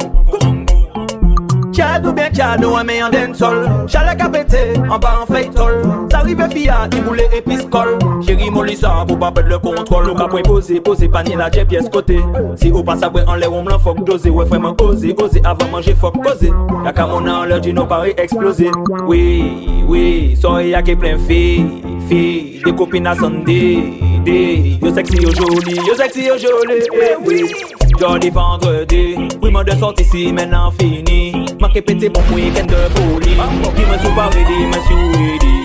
Cadeau 1.78 2.12
bien 2.12 2.32
cadeau, 2.32 2.76
un 2.76 2.84
meilleur 2.84 3.12
dancehall 3.12 3.86
Chalet 3.86 4.18
qu'a 4.18 4.28
pété, 4.28 4.80
en 4.90 4.98
bas 4.98 5.20
en 5.22 5.32
feuille-toll 5.32 5.84
Ça 6.12 6.18
arrive 6.18 6.50
fiat, 6.50 6.90
il 6.92 7.04
boulait 7.04 7.30
et 7.32 7.42
piscole. 7.42 8.00
Chérie 8.26 8.50
Molissa, 8.50 9.06
pour 9.08 9.20
pas 9.20 9.32
perdre 9.32 9.52
le 9.52 9.60
contrôle. 9.60 10.16
Cas 10.16 10.28
pour 10.28 10.42
poser, 10.42 10.80
poser 10.80 11.08
panier 11.08 11.36
la 11.36 11.52
jet 11.52 11.66
pièce 11.66 11.88
côté 11.88 12.18
Si 12.56 12.72
vous 12.72 12.84
passez 12.84 13.04
après 13.04 13.24
en 13.28 13.36
l'air, 13.36 13.54
on 13.54 13.64
l'en 13.64 13.78
faut 13.78 13.94
doser 13.94 14.32
Ouais, 14.32 14.46
vraiment 14.46 14.76
oser, 14.82 15.16
oser, 15.22 15.40
avant 15.46 15.68
manger, 15.68 15.94
faut 15.94 16.10
causer 16.10 16.52
Y'a 16.84 16.92
qu'à 16.94 17.06
mon 17.06 17.28
an, 17.28 17.46
l'heure 17.46 17.62
du 17.62 17.72
non 17.72 17.86
pareil 17.86 18.16
exploser 18.18 18.72
Oui, 19.06 19.84
oui, 19.88 20.36
soirée 20.42 20.70
y'a 20.70 20.82
qui 20.82 20.96
plein 20.96 21.20
filles, 21.20 21.84
filles 22.10 22.60
Des 22.66 22.74
copines 22.74 23.06
à 23.06 23.14
Sunday, 23.14 24.00
Yo 24.82 24.94
sexy, 24.94 25.16
yo 25.22 25.32
joli, 25.32 25.76
yo 25.88 25.96
sexy, 25.96 26.26
yo 26.26 26.38
joli. 26.38 26.82
Eh 26.92 27.16
oui. 27.24 27.46
Joli 28.00 28.30
vendredi, 28.30 29.16
oui, 29.42 29.52
moi 29.52 29.64
de 29.64 29.72
sortir 29.72 30.06
ici, 30.06 30.34
maintenant 30.34 30.72
fini 30.72 31.27
Ma 31.60 31.68
ke 31.74 31.82
pete 31.82 32.08
bon 32.14 32.22
pou 32.30 32.38
ken 32.54 32.68
de 32.70 32.82
foli. 32.94 33.34
Ki 33.74 33.86
mwen 33.88 34.00
sou 34.04 34.12
paredi, 34.14 34.58
mwen 34.70 34.84
sou 34.86 35.22
edi 35.26 35.56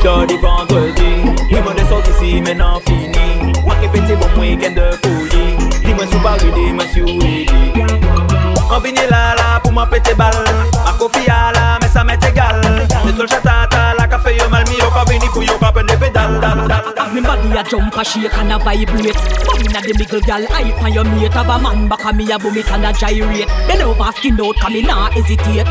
Jodi 0.00 0.38
vendredi 0.40 1.10
Oui 1.52 1.60
mwen 1.60 1.76
de 1.76 1.84
sot 1.90 2.08
isi 2.14 2.40
menan 2.40 2.80
fini. 2.86 3.52
Ma 3.66 3.76
ke 3.82 3.90
pete 3.92 4.16
bon 4.16 4.32
pou 4.32 4.56
ken 4.62 4.72
de 4.78 4.86
foli. 5.02 5.42
Ki 5.82 5.92
mwen 5.92 6.08
sou 6.08 6.22
paredi, 6.24 6.64
mwen 6.72 6.88
sou 6.94 7.04
edi 7.28 7.84
Mwen 8.70 8.80
vini 8.86 9.04
la 9.12 9.34
la 9.36 9.60
pou 9.60 9.74
mwen 9.76 9.92
pete 9.92 10.16
bal. 10.16 10.40
Ma 10.80 10.96
kofi 10.96 11.28
a 11.28 11.52
la, 11.52 11.66
men 11.82 11.92
sa 11.92 12.04
met 12.04 12.24
egal 12.24 12.64
Ne 13.04 13.12
sol 13.12 13.28
chata 13.28 13.68
la 14.00 14.08
kafe 14.08 14.32
yo 14.38 14.48
mal 14.48 14.64
mi 14.70 14.80
yo 14.80 14.88
pa 14.96 15.04
vini 15.12 15.28
pou 15.28 15.44
yo 15.44 15.60
pa 15.60 15.75
les 15.96 16.06
pédales 16.06 16.40
dal, 16.40 16.66
dal, 16.68 16.94
dal. 16.94 17.12
Me 17.12 17.20
body 17.20 17.56
a 17.56 17.62
jump 17.64 17.96
a 17.96 18.04
shake 18.04 18.38
and 18.38 18.52
a 18.52 18.58
vibrate. 18.58 19.14
Bum 19.46 19.60
inna 19.64 19.80
the 19.80 19.94
middle 19.98 20.20
gal 20.20 20.44
hype 20.50 20.82
on 20.82 20.92
your 20.92 21.04
mate. 21.04 21.32
Have 21.32 21.48
a 21.48 21.58
man 21.58 21.88
back 21.88 22.04
and 22.04 22.16
me 22.16 22.30
a 22.30 22.38
boom 22.38 22.56
it 22.56 22.70
and 22.70 22.84
a 22.84 22.92
gyrate. 22.92 23.48
Bend 23.68 23.82
over 23.82 24.12
skin 24.12 24.40
out 24.40 24.72
me 24.72 24.82
nah 24.82 25.10
hesitate. 25.10 25.66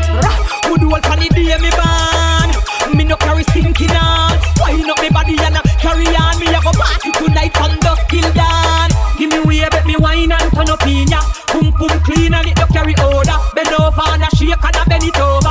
Good 0.66 0.82
old 0.82 1.04
funny 1.06 1.28
day 1.30 1.56
me 1.58 1.70
born. 1.70 2.50
Me 2.96 3.04
no 3.04 3.16
carry 3.16 3.42
stinking 3.42 3.90
on 3.90 4.38
Wind 4.60 4.90
up 4.90 5.00
me 5.02 5.10
body 5.10 5.36
and 5.38 5.56
a 5.56 5.62
carry 5.78 6.06
on. 6.06 6.38
Me 6.40 6.46
a 6.48 6.60
go 6.62 6.72
party 6.72 7.10
tonight 7.12 7.56
from 7.56 7.78
dusk 7.80 8.08
till 8.08 8.32
dawn. 8.32 8.90
Give 9.18 9.30
me 9.30 9.40
way, 9.40 9.68
bet 9.70 9.86
me 9.86 9.96
wine 9.98 10.32
and 10.32 10.52
turn 10.52 10.70
up 10.70 10.86
in 10.86 11.08
ya. 11.08 11.20
Pum 11.48 11.72
pum 11.72 11.94
clean 12.04 12.34
and 12.34 12.48
it 12.48 12.58
no 12.58 12.66
carry 12.66 12.94
odor 13.00 13.38
Bend 13.54 13.72
over 13.80 14.06
and 14.12 14.22
a 14.22 14.28
shake 14.36 14.64
and 14.64 14.76
a 14.76 14.82
bend 14.88 15.04
it 15.04 15.18
over, 15.18 15.45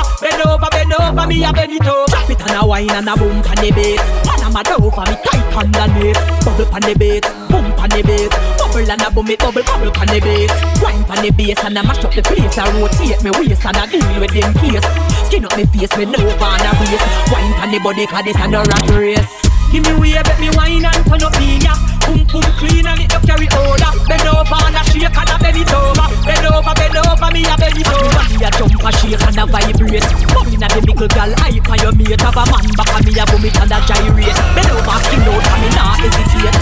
over, 1.25 1.33
me 1.33 1.43
a 1.43 1.53
bend 1.53 1.73
it 1.73 1.85
over 1.85 2.05
Drop 2.07 2.29
it 2.29 2.41
and 2.41 2.63
a 2.63 2.65
wine 2.65 2.89
and 2.91 3.09
a 3.09 3.15
boom 3.15 3.41
pan 3.41 3.57
the 3.57 3.71
bass 3.71 4.01
a 4.45 4.49
mad 4.51 4.69
over 4.69 5.03
me 5.09 5.15
tight 5.25 5.55
underneath 5.57 6.21
Bubble 6.45 6.65
pan 6.69 6.81
the 6.81 6.93
bass, 6.97 7.25
boom 7.49 7.65
pan 7.73 7.89
the 7.89 8.01
bass 8.05 8.29
Bubble 8.57 8.91
and 8.91 9.01
a 9.01 9.09
boom 9.11 9.29
it 9.29 9.39
bubble, 9.39 9.63
bubble 9.63 9.91
pan 9.91 10.07
the 10.07 10.19
bass 10.21 10.51
Wine 10.81 11.03
pan 11.05 11.25
the 11.25 11.31
bass 11.31 11.63
and 11.63 11.77
a 11.77 11.83
mash 11.83 12.03
up 12.03 12.13
the 12.13 12.21
place. 12.21 12.57
I 12.57 12.69
rotate 12.77 13.21
me 13.23 13.31
waist 13.31 13.65
and 13.65 13.77
a 13.77 13.83
deal 13.89 14.19
with 14.19 14.33
them 14.33 14.53
case. 14.61 14.85
Skin 15.27 15.45
up 15.45 15.55
me 15.57 15.65
face, 15.65 15.93
me 15.97 16.05
over 16.05 16.45
and 16.45 16.67
a 16.67 16.71
brace 16.77 17.05
Wine 17.31 17.53
pan 17.57 17.71
the 17.71 17.79
body 17.81 18.05
cause 18.05 18.25
this 18.25 18.37
a 18.37 18.47
no 18.47 18.61
rat 18.61 18.89
race. 18.93 19.33
Give 19.71 19.83
me 19.83 19.93
way, 19.97 20.21
bet 20.21 20.39
me 20.39 20.49
wine 20.53 20.85
and 20.85 21.01
turn 21.07 21.23
up 21.23 21.35
in 21.41 21.61
ya 21.61 21.94
Pum 22.15 22.23
pum 22.31 22.47
clean 22.55 22.87
and 22.87 23.03
it 23.03 23.11
no 23.11 23.19
carry 23.27 23.47
odor. 23.51 23.91
Bend 24.07 24.27
over 24.31 24.59
and 24.63 24.79
a 24.79 24.81
shake 24.87 25.11
and 25.11 25.31
a 25.31 25.35
bend 25.35 25.59
it 25.59 25.73
over 25.75 26.07
Bend 26.23 26.47
over, 26.47 26.73
bend 26.79 26.95
over, 26.95 27.29
me 27.35 27.43
a 27.43 27.55
bend 27.59 27.75
it 27.75 27.91
over 27.91 28.23
Me 28.31 28.37
a 28.39 28.49
jump 28.55 28.79
a 28.79 28.91
shake 28.95 29.19
and 29.19 29.35
a 29.35 29.43
vibrate. 29.43 30.07
Bum 30.31 30.47
inna 30.47 30.67
the 30.71 30.79
middle 30.87 31.09
gal 31.11 31.31
hype 31.43 31.67
on 31.67 31.77
your 31.83 31.91
mate. 31.91 32.21
Have 32.23 32.39
a 32.39 32.43
man 32.47 32.65
back 32.79 32.91
and 32.95 33.03
me 33.03 33.11
a 33.19 33.23
boom 33.27 33.43
it 33.43 33.57
and 33.59 33.73
a 33.75 33.77
gyrate. 33.83 34.39
Bend 34.55 34.71
over, 34.71 34.97
skin 35.03 35.27
out 35.27 35.43
and 35.43 35.59
me 35.59 35.69
nah 35.75 35.95
hesitate. 35.99 36.59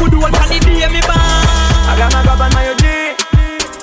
Good 0.00 0.14
old 0.16 0.32
funny 0.32 0.58
day 0.64 0.88
me 0.88 1.02
born 1.04 1.20
I 1.20 1.94
got 1.98 2.12
my 2.16 2.22
grab 2.24 2.40
and 2.40 2.54
my 2.56 2.64
OG 2.72 2.86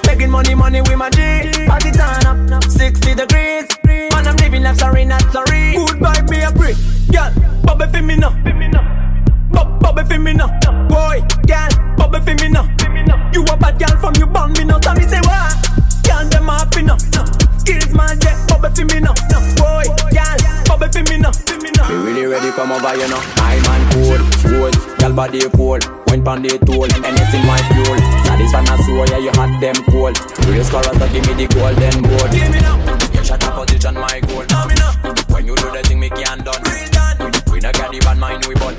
Making 0.08 0.32
money, 0.32 0.56
money 0.56 0.82
with 0.82 0.98
my 0.98 1.10
G. 1.10 1.20
Party 1.68 1.92
turn 1.92 2.26
up, 2.26 2.64
60 2.64 3.14
degrees. 3.14 3.68
Man, 3.86 4.28
I'm 4.28 4.36
living 4.38 4.64
life, 4.64 4.78
sorry, 4.78 5.04
not 5.04 5.22
sorry. 5.32 5.76
Good 5.76 6.00
vibe, 6.00 6.30
me 6.30 6.42
a 6.42 6.52
break 6.52 6.78
Girl, 7.12 7.32
bubble 7.64 7.88
for 7.88 8.02
me 8.02 8.16
now 8.16 8.95
Bubble 9.80 10.06
for 10.06 10.20
me 10.20 10.34
now 10.34 10.48
Boy, 10.88 11.22
girl, 11.48 11.70
bubble 11.98 12.22
for 12.22 12.36
me 12.36 12.50
now 12.50 12.66
You 13.34 13.44
a 13.44 13.58
bad 13.58 13.80
girl 13.80 13.98
from 14.00 14.14
you 14.16 14.28
born 14.28 14.54
me 14.54 14.64
now 14.66 14.80
So 14.82 14.94
me 14.94 15.04
say 15.04 15.20
what? 15.22 15.54
Girl, 16.06 16.26
them 16.30 16.46
me 16.46 16.82
now 16.84 16.98
Skills 17.58 17.94
man, 17.94 18.18
yeah, 18.22 18.38
bubble 18.48 18.70
for 18.70 18.86
me 18.86 19.00
now 19.00 19.14
Boy, 19.58 19.86
girl, 20.12 20.38
bubble 20.66 20.90
for 20.92 21.04
me 21.04 21.18
now 21.18 21.32
Me 21.90 21.96
really 22.06 22.26
ready 22.26 22.52
come 22.52 22.72
over, 22.72 22.96
you 22.96 23.08
know. 23.08 23.22
I 23.38 23.60
man 23.66 23.82
cool, 23.94 24.22
good, 24.50 24.76
girl 25.00 25.14
body 25.14 25.42
cool. 25.56 25.80
Wine 26.08 26.24
pon 26.24 26.42
the 26.42 26.58
tool, 26.66 26.86
anything 26.86 27.46
my 27.46 27.60
fuel. 27.72 27.98
Satisfy 28.26 28.62
my 28.62 28.78
soul, 28.84 29.06
yeah 29.12 29.18
you 29.20 29.32
hot 29.36 29.52
them 29.62 29.76
cool. 29.92 30.14
Real 30.50 30.64
scorers 30.64 30.98
that 30.98 31.10
give 31.14 31.26
me 31.28 31.46
the 31.46 31.48
golden 31.54 32.02
boot. 32.04 32.32
Give 32.32 32.50
me 32.52 32.60
now. 32.62 32.78
You 33.14 33.24
shot 33.24 33.44
a 33.44 33.52
position 33.52 33.96
my 33.96 34.20
goal. 34.28 34.46
When 35.34 35.46
you 35.46 35.56
do 35.56 35.68
the 35.72 35.82
thing, 35.84 36.00
me 36.00 36.10
can 36.10 36.40
done. 36.44 36.62
We 37.52 37.60
not 37.60 37.74
got 37.76 37.92
the 37.92 38.00
bad 38.00 38.18
mind 38.18 38.46
we 38.46 38.56
but 38.56 38.76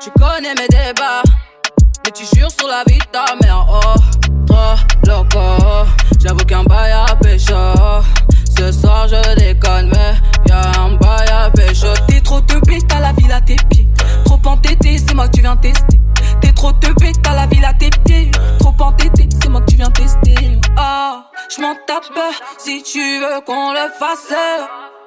Tu 0.00 0.10
connais 0.18 0.54
mes 0.54 0.68
débats, 0.68 1.22
mais 2.04 2.10
tu 2.12 2.24
jures 2.34 2.50
sur 2.50 2.68
la 2.68 2.82
vie 2.86 2.98
de 2.98 3.04
ta 3.04 3.24
mère. 3.42 3.66
Oh, 3.68 3.94
trop 4.46 4.76
loco, 5.06 5.88
j'avoue 6.20 6.44
qu'un 6.44 6.64
bail 6.64 6.92
à 6.92 7.14
pécho. 7.16 7.54
Ce 8.56 8.72
soir 8.72 9.06
je 9.08 9.34
déconne, 9.36 9.90
mais 9.90 10.14
y'a 10.48 10.80
un 10.80 10.94
bail 10.96 11.28
à 11.28 11.50
pécho. 11.50 11.86
T'es 12.08 12.20
trop 12.20 12.40
teubé, 12.40 12.78
t'as 12.88 13.00
la 13.00 13.12
ville 13.12 13.32
à 13.32 13.40
tes 13.40 13.56
pieds. 13.70 13.88
Trop 14.24 14.40
entêté, 14.44 14.98
c'est 14.98 15.14
moi 15.14 15.28
que 15.28 15.36
tu 15.36 15.42
viens 15.42 15.56
tester. 15.56 16.00
T'es 16.40 16.52
trop 16.52 16.72
teubé, 16.72 17.12
t'as 17.22 17.34
la 17.34 17.46
ville 17.46 17.64
à 17.64 17.74
tes 17.74 17.90
pieds. 18.04 18.30
Trop 18.58 18.74
entêté, 18.80 19.28
c'est 19.40 19.48
moi 19.48 19.60
que 19.60 19.70
tu 19.70 19.76
viens 19.76 19.90
tester. 19.90 20.60
Ah, 20.76 21.24
je 21.54 21.60
m'en 21.60 21.74
tape 21.86 22.04
si 22.58 22.82
tu 22.82 23.20
veux 23.20 23.40
qu'on 23.46 23.72
le 23.72 23.88
fasse. 23.98 24.34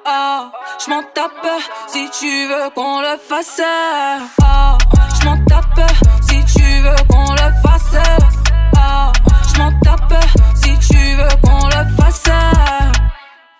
Ah, 0.04 0.50
je 0.84 0.90
m'en 0.90 1.02
tape 1.14 1.46
si 1.86 2.08
tu 2.18 2.46
veux 2.46 2.70
qu'on 2.74 3.00
le 3.00 3.16
fasse. 3.18 3.60
Ah, 4.42 4.76
je 5.20 5.24
m'en 5.24 5.36
tape 5.44 5.90
si 6.28 6.44
tu 6.54 6.80
veux 6.80 6.96
qu'on 7.08 7.32
le 7.32 7.52
fasse. 7.62 7.96
Ah, 8.76 9.12
je 9.52 9.58
m'en 9.58 9.70
tape 9.80 10.14
si 10.56 10.76
tu 10.88 11.14
veux 11.14 11.28
qu'on 11.42 11.66
le 11.66 11.96
fasse. 11.96 12.24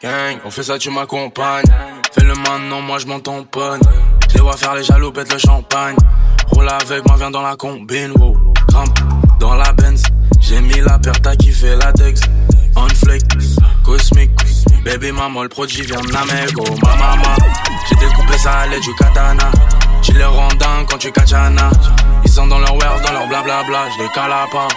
Gang, 0.02 0.38
on 0.44 0.50
fait 0.50 0.64
ça, 0.64 0.78
tu 0.78 0.90
m'accompagnes. 0.90 1.64
Fais-le 2.12 2.34
maintenant, 2.34 2.80
moi 2.80 2.98
je 2.98 3.06
m'en 3.06 3.20
tamponne. 3.20 3.80
Je 4.28 4.34
les 4.34 4.40
vois 4.40 4.56
faire 4.56 4.74
les 4.74 4.82
jaloux, 4.82 5.12
pète 5.12 5.32
le 5.32 5.38
champagne. 5.38 5.96
Roule 6.48 6.68
avec 6.68 7.06
moi, 7.06 7.16
viens 7.16 7.30
dans 7.30 7.42
la 7.42 7.54
combine, 7.54 8.12
wow. 8.18 8.36
Grimpe 8.68 8.98
dans 9.38 9.54
la 9.54 9.72
Benz. 9.72 10.02
J'ai 10.40 10.60
mis 10.60 10.80
la 10.80 10.98
paire, 10.98 11.20
t'as 11.22 11.36
kiffé 11.36 11.76
la 11.76 11.92
Dex. 11.92 12.20
On 12.74 12.88
flick, 12.88 13.22
cosmique. 13.84 14.30
Baby 14.84 15.12
maman, 15.12 15.44
le 15.44 15.48
produit 15.48 15.82
vient 15.82 16.00
de 16.00 16.10
Namego. 16.10 16.64
Ma 16.82 16.96
maman, 16.96 17.36
j'ai 17.88 17.94
découpé 17.94 18.36
ça 18.36 18.60
à 18.60 18.66
l'aide 18.66 18.82
du 18.82 18.92
katana. 18.96 19.50
Tu 20.02 20.12
les 20.12 20.18
dingue 20.20 20.86
quand 20.90 20.98
tu 20.98 21.12
kachana. 21.12 21.70
Ils 22.24 22.30
sont 22.30 22.48
dans 22.48 22.58
leur 22.58 22.74
wear, 22.76 23.00
dans 23.00 23.12
leur 23.12 23.28
blablabla. 23.28 23.88
Je 23.96 24.02
les 24.02 24.08
cala 24.08 24.46
pas. 24.50 24.68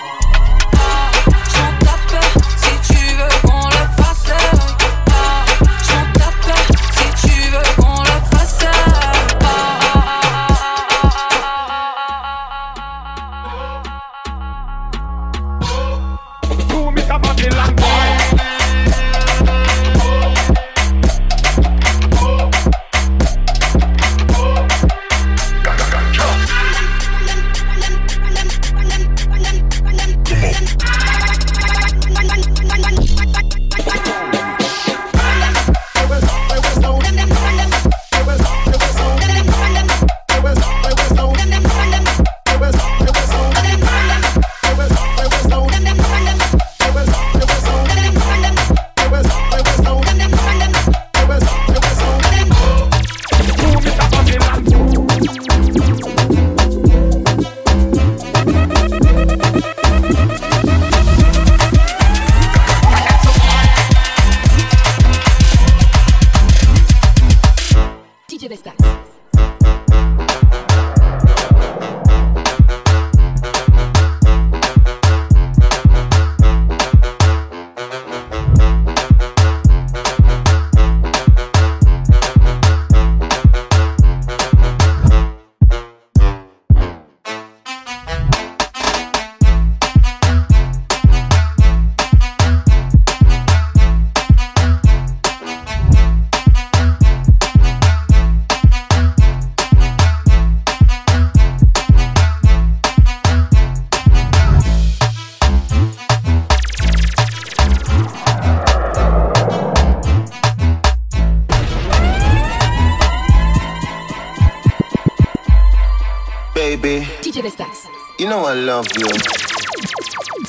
Baby, 116.86 117.04
DJ 117.24 117.42
Vestaxx. 117.42 117.88
you 118.20 118.30
know 118.30 118.46
I 118.46 118.54
love 118.54 118.86
you. 118.96 119.10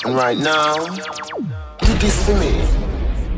And 0.04 0.14
right 0.14 0.36
now, 0.36 0.84
do 0.84 1.92
this 1.96 2.26
for 2.26 2.34
me. 2.36 2.52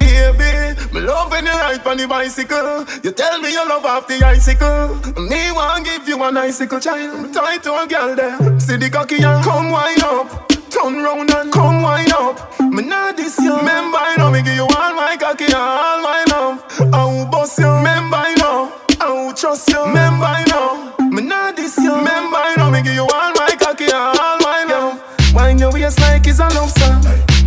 Baby, 0.01 0.75
me 0.93 1.01
love 1.03 1.31
when 1.31 1.47
you 1.47 1.53
ride 1.53 1.87
on 1.87 1.97
the 1.97 2.09
bicycle. 2.09 2.85
You 3.05 3.13
tell 3.13 3.41
me 3.41 3.53
you 3.53 3.69
love 3.69 3.85
off 3.85 4.09
the 4.09 4.17
icicle. 4.27 4.97
Me 5.31 5.53
want 5.53 5.85
give 5.85 6.09
you 6.09 6.21
an 6.25 6.39
icicle 6.39 6.81
child. 6.81 7.33
Tie 7.33 7.59
to 7.59 7.83
a 7.83 7.87
girl 7.87 8.17
there. 8.17 8.59
See 8.59 8.75
the 8.75 8.91
cocky 8.91 9.23
and 9.23 9.45
come 9.45 9.71
wind 9.71 10.03
up. 10.03 10.51
Turn 10.69 11.01
round 11.01 11.31
and 11.31 11.53
come 11.53 11.83
wind 11.83 12.13
up. 12.15 12.59
Me 12.59 12.83
not 12.83 13.17
this 13.17 13.39
you. 13.39 13.57
Remember 13.57 13.99
I 13.99 14.17
know 14.19 14.33
me 14.33 14.43
give 14.43 14.57
you 14.57 14.67
all 14.77 14.95
my 14.97 15.17
cocky 15.17 15.45
and 15.45 15.55
all 15.55 16.03
my 16.03 16.25
love. 16.31 16.65
I 16.93 17.05
will 17.05 17.27
boss 17.27 17.61
you. 17.61 17.71
Remember 17.71 18.17
I 18.17 18.35
know. 18.35 18.73
I 19.01 19.13
will 19.13 19.35
trust 19.35 19.71
you. 19.71 19.79
Remember 19.85 20.25
I 20.25 20.43
know. 20.47 20.88
Me 21.11 21.23
not 21.23 21.57
this 21.57 21.77
you. 21.79 21.95
Remember, 21.95 22.37
you 22.51 22.57
know 22.57 22.71
me 22.71 22.83
give 22.83 22.95
you 22.95 23.09
all 23.09 23.33
my 23.33 23.57
cocky 23.59 23.85
and 23.85 24.19
all 24.21 24.37
my 24.45 24.65
love. 24.69 25.01
Wine 25.35 25.59
your 25.59 25.73
waist 25.73 26.01
like 26.01 26.27
it's 26.27 26.39
a 26.39 26.49
love 26.53 26.71
song. 26.77 27.01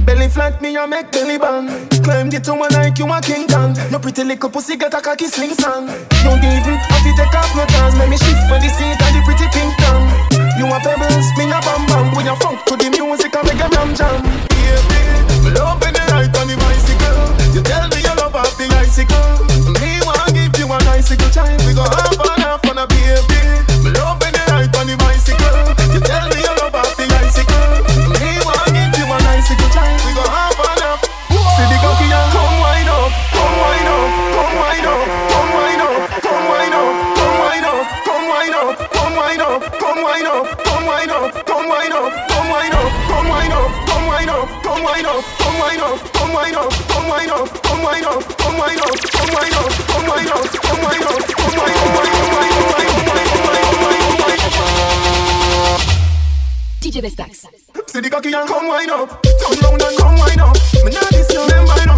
Belly 0.05 0.28
flat, 0.30 0.62
me 0.62 0.76
a 0.76 0.88
make 0.88 1.12
belly 1.12 1.38
band. 1.38 1.70
Climb 2.01 2.30
the 2.30 2.39
tower 2.39 2.70
like 2.74 2.97
you 2.97 3.05
a 3.05 3.22
king 3.22 3.47
kong. 3.47 3.78
Your 3.91 3.99
pretty 3.99 4.24
little 4.24 4.49
pussy 4.49 4.78
get 4.78 4.93
a 4.93 5.01
cocky 5.01 5.28
sling 5.28 5.53
song. 5.53 5.86
Don't 6.26 6.41
even 6.41 6.78
have 6.89 7.03
to 7.05 7.12
take 7.14 7.36
off 7.38 7.53
no 7.53 7.66
dance. 7.70 7.93
Make 8.01 8.09
me 8.09 8.18
shift 8.18 8.41
for 8.49 8.57
the 8.57 8.70
seat 8.74 8.97
and 8.97 9.14
the 9.14 9.22
pretty 9.30 9.45
pink 9.53 9.72
tongue. 9.78 10.09
You 10.57 10.66
a 10.66 10.78
pebbles, 10.82 11.30
me 11.38 11.53
a 11.53 11.62
bam 11.62 11.86
bam. 11.86 12.18
We 12.18 12.26
a 12.26 12.34
funk 12.41 12.66
to 12.66 12.74
the 12.74 12.89
music 12.89 13.30
and 13.30 13.45
make 13.45 13.62
a 13.62 13.70
jam 13.70 13.93
jam. 13.93 14.26
Yeah, 14.57 14.82
baby, 14.89 15.53
love 15.53 15.82
in 15.86 15.93
the 15.93 16.03
night 16.09 16.34
on 16.34 16.49
the 16.49 16.57
bicycle. 16.57 17.30
You 17.53 17.62
tell 17.62 17.86
me 17.93 18.01
you 18.01 18.16
love 18.18 18.34
off 18.34 18.57
the 18.57 18.66
icicle. 18.74 19.45
Me 19.78 20.01
wanna 20.01 20.34
give 20.34 20.57
you 20.57 20.66
an 20.66 20.82
icicle 20.97 21.30
time. 21.30 21.62
We 21.70 21.78
go 21.78 21.86
have 21.86 22.18
fun. 22.18 22.40
DJ 56.82 57.01
Vestaxx. 57.01 57.45
See 57.88 58.01
the 58.01 58.09
cocky 58.09 58.34
and 58.34 58.47
come 58.47 58.67
wind 58.67 58.91
up. 58.91 59.22
Turn 59.24 59.59
round 59.61 59.82
and 59.82 59.97
come 59.97 60.19
wind 60.19 60.41
up. 60.41 60.55
Me 60.84 60.91
not 60.91 61.09
this 61.09 61.32
you 61.32 61.41
remember. 61.41 61.90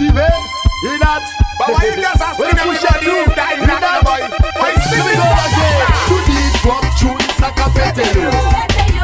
Steve, 0.00 0.16
you 0.16 0.98
not. 0.98 1.20
But 1.58 1.76
why 1.76 1.84
you 1.84 2.00
just 2.00 2.22
ask 2.24 2.40
me 2.40 2.48
to 2.48 2.56
do 3.04 3.16
that? 3.36 3.52
You 3.52 3.66
not. 3.68 4.00
Why 4.00 4.72
you 4.72 4.80
still 4.88 5.04
go 5.04 5.28
again? 5.44 5.76
To 6.08 6.16
deep 6.24 6.56
drop 6.64 6.84
tune, 6.96 7.20
ça 7.36 7.52
qu'a 7.52 7.68
pété 7.68 8.08
yo. 8.16 8.32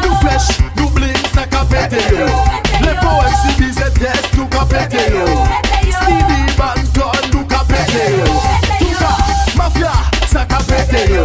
Nous 0.01 0.16
flash, 0.24 0.57
nous 0.76 0.88
bling, 0.88 1.12
ça 1.34 1.44
qu'a 1.44 1.66
pété 1.68 2.01
yo. 2.16 2.24
Les 2.80 2.97
poèmes 2.97 3.36
si 3.44 3.53
disaient 3.61 3.92
yes, 4.01 4.24
nous 4.38 4.47
qu'a 4.47 4.64
pété 4.64 5.12
yo. 5.12 5.26
Stevie 5.92 6.49
Van 6.57 6.72
Gunn, 6.94 7.30
nous 7.30 7.44
qu'a 7.44 7.61
pété 7.68 8.16
yo. 8.16 8.32
Tout 8.78 8.94
ça, 8.99 9.12
mafia, 9.55 9.92
ça 10.32 10.47
qu'a 10.47 10.61
pété 10.64 11.12
yo. 11.12 11.24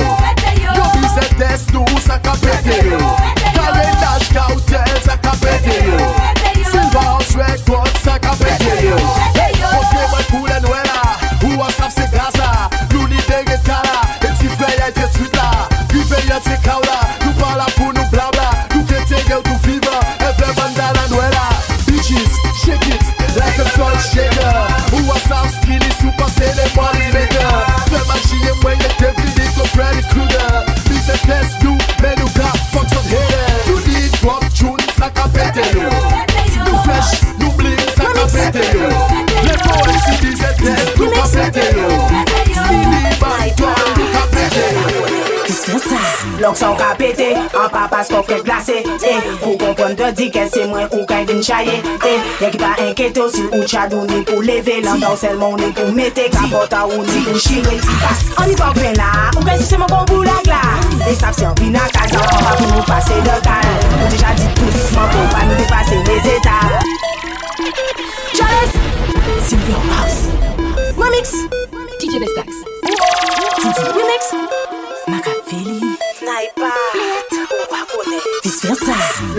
Yo 0.75 0.83
disait 0.99 1.31
yes, 1.39 1.67
nous, 1.71 1.85
ça 2.05 2.19
qu'a 2.19 2.35
blok 46.41 46.57
sa 46.57 46.71
ou 46.73 46.77
ka 46.77 46.95
pete. 46.97 47.29
An 47.53 47.69
pa 47.69 47.85
pas 47.91 48.07
kon 48.09 48.23
fred 48.25 48.41
glase 48.43 48.81
E, 48.81 49.13
ou 49.45 49.53
konpon 49.61 49.93
te 49.97 50.09
di 50.17 50.29
ke 50.33 50.47
se 50.49 50.65
mwen 50.65 50.87
ou 50.89 51.05
kay 51.09 51.25
vin 51.29 51.41
chaye 51.45 51.77
E, 51.77 52.13
ye 52.41 52.49
ki 52.53 52.61
pa 52.61 52.71
enketo 52.81 53.27
si 53.29 53.45
ou 53.51 53.67
chadou 53.69 54.07
ni 54.09 54.23
pou 54.25 54.41
leve 54.41 54.79
Lan 54.85 55.01
dan 55.03 55.17
selman 55.21 55.53
ou 55.53 55.61
ni 55.61 55.69
pou 55.77 55.93
mete 55.93 56.25
Kapota 56.33 56.87
ou 56.89 57.05
ni 57.05 57.21
pou 57.27 57.37
chire. 57.37 57.77
Pas, 58.01 58.25
an 58.41 58.49
ni 58.49 58.57
pa 58.57 58.71
kwen 58.77 58.97
la 58.97 59.11
Ou 59.35 59.45
kwen 59.45 59.61
si 59.61 59.69
se 59.69 59.77
mwen 59.77 59.91
kon 59.93 60.09
pou 60.09 60.25
la 60.25 60.39
gla. 60.47 60.61
E 61.05 61.13
sap 61.19 61.37
si 61.37 61.45
an 61.45 61.53
vin 61.61 61.77
a 61.77 61.85
kaza 61.93 62.25
An 62.25 62.41
pa 62.47 62.57
pou 62.57 62.73
nou 62.73 62.87
pase 62.89 63.21
de 63.27 63.37
kal. 63.45 63.69
Ou 63.99 64.09
deja 64.15 64.33
di 64.41 64.49
tout, 64.57 64.81
man 64.97 65.13
pou 65.13 65.29
pa 65.35 65.45
nou 65.45 65.61
depase 65.61 66.01
les 66.09 66.33
etal 66.33 66.73
Charles 68.33 68.75
Silvio 69.45 69.85
House 69.93 70.19
Mamix 70.97 71.37
DJ 72.01 72.17
Vestax. 72.25 72.60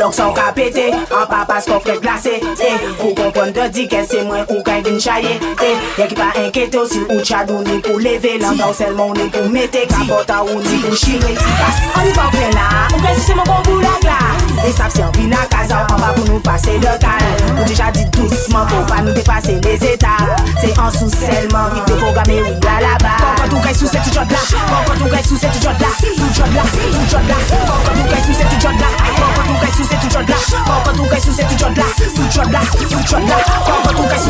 blok 0.02 0.14
san 0.14 0.34
ka 0.34 0.50
pete. 0.52 0.90
An 1.14 1.26
pa 1.30 1.44
pas 1.46 1.64
kon 1.66 1.80
fred 1.80 2.00
glase 2.02 2.34
eh, 2.34 2.76
Ou 3.04 3.14
konpon 3.14 3.52
de 3.54 3.68
diken 3.76 4.06
se 4.06 4.22
mwen 4.26 4.42
ou 4.48 4.62
kay 4.66 4.82
vin 4.82 4.98
chaye 5.00 5.36
eh, 5.38 5.76
Ye 6.00 6.08
ki 6.10 6.18
pa 6.18 6.32
enkete 6.42 6.80
ou 6.80 6.90
si 6.90 7.02
ou 7.06 7.22
chad 7.24 7.50
ou 7.54 7.62
ni 7.62 7.78
pou 7.84 8.02
leve 8.02 8.34
Landa 8.42 8.70
ou 8.70 8.76
selman 8.76 9.12
ou 9.12 9.18
ni 9.18 9.28
pou 9.30 9.52
mete 9.52 9.86
Kapota 9.92 10.42
ou 10.42 10.58
ni 10.58 10.80
pou 10.82 10.98
shire. 10.98 11.36
Pas, 11.60 11.84
an 12.00 12.08
y 12.10 12.16
pa 12.18 12.30
pre 12.34 12.50
la 12.56 12.72
Ou 12.90 12.98
kwen 12.98 13.14
si 13.20 13.28
se 13.28 13.38
mwen 13.38 13.46
kon 13.46 13.70
bou 13.70 13.84
la. 13.84 13.94
glas 14.02 14.51
E 14.60 14.72
sap 14.72 14.90
si 14.92 15.02
an 15.02 15.10
vin 15.12 15.32
a 15.32 15.46
kaza, 15.48 15.86
an 15.88 15.98
pa 15.98 16.12
pou 16.12 16.24
nou 16.28 16.40
pase 16.44 16.76
de 16.78 16.92
kal 17.00 17.24
Ou 17.58 17.64
deja 17.64 17.90
di 17.96 18.04
douceman 18.12 18.66
pou 18.68 18.84
pa 18.86 19.00
nou 19.02 19.14
depase 19.16 19.56
les 19.64 19.82
etats 19.88 20.44
Se 20.60 20.68
an 20.76 20.92
sou 20.92 21.08
selman, 21.10 21.72
ki 21.72 21.80
te 21.88 21.96
programe 21.98 22.36
ou 22.44 22.58
la 22.66 22.76
la 22.84 22.92
ba 23.02 23.14
Kon 23.40 23.48
tou 23.48 23.64
kay 23.64 23.74
sou 23.74 23.88
se 23.88 23.98
tu 24.04 24.12
jod 24.14 24.30
la, 24.30 24.42
kon 24.86 25.00
tou 25.00 25.08
kay 25.10 25.24
sou 25.24 25.40
se 25.40 25.48
tu 25.54 25.64
jod 25.64 25.80
la 25.82 25.90
Tu 25.98 26.12
jod 26.36 26.52
la, 26.54 26.66
tu 26.68 27.00
jod 27.10 27.26
la, 27.32 27.38
kon 27.48 27.96
tou 27.96 28.06
kay 28.12 28.22
sou 28.26 28.36
se 28.36 28.44
tu 28.52 28.56
jod 28.60 28.76
la 28.84 28.88
Kon 29.00 29.44
tou 29.48 29.58
kay 29.64 29.72
sou 29.72 29.88
se 29.88 29.96
tu 30.04 30.08
jod 30.12 30.28
la, 30.30 30.38
kon 30.84 30.94
tou 31.00 31.08
kay 31.10 31.20
sou 31.24 31.32
se 31.32 31.48
tu 31.48 31.56
jod 31.64 31.80
la 31.80 31.88
Tu 31.96 32.28
jod 32.36 32.52
la, 32.52 32.62
tu 32.76 32.86
jod 33.08 33.26
la, 33.32 33.38
kon 33.66 33.80
tou 33.88 34.06
la 34.06 34.22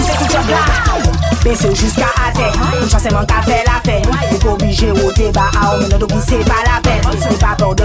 ou 1.42 1.50
ou 1.50 1.58
fe 3.82 4.02
Ou 4.32 4.38
pou 4.38 4.54
ou 4.54 5.32
a 5.34 5.74
ou 5.74 5.82
men 5.82 5.98
pa 6.46 6.58
la 6.66 6.80
pen 6.82 7.00
Ou 7.10 7.36
pa 7.38 7.54
peur 7.58 7.74
de 7.74 7.82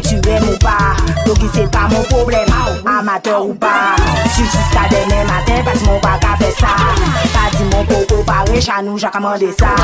tu 0.00 0.16
em 0.30 0.42
ou 0.44 0.56
pa 0.58 0.78
Doki 1.26 1.48
se 1.54 1.66
pa 1.68 1.88
moun 1.90 2.04
problem 2.10 2.46
Amateur 2.86 3.46
ou 3.46 3.54
pa 3.54 3.96
Si 4.34 4.42
jiska 4.42 4.88
dene 4.90 5.24
maten 5.24 5.64
Pati 5.64 5.84
moun 5.84 6.00
pa 6.00 6.18
ka 6.22 6.36
fe 6.40 6.50
sa 6.58 6.74
Pati 7.34 7.64
moun 7.72 7.86
poko 7.86 8.22
pare 8.24 8.60
Chanou 8.60 8.98
jaka 8.98 9.20
mande 9.20 9.50
sa 9.58 9.74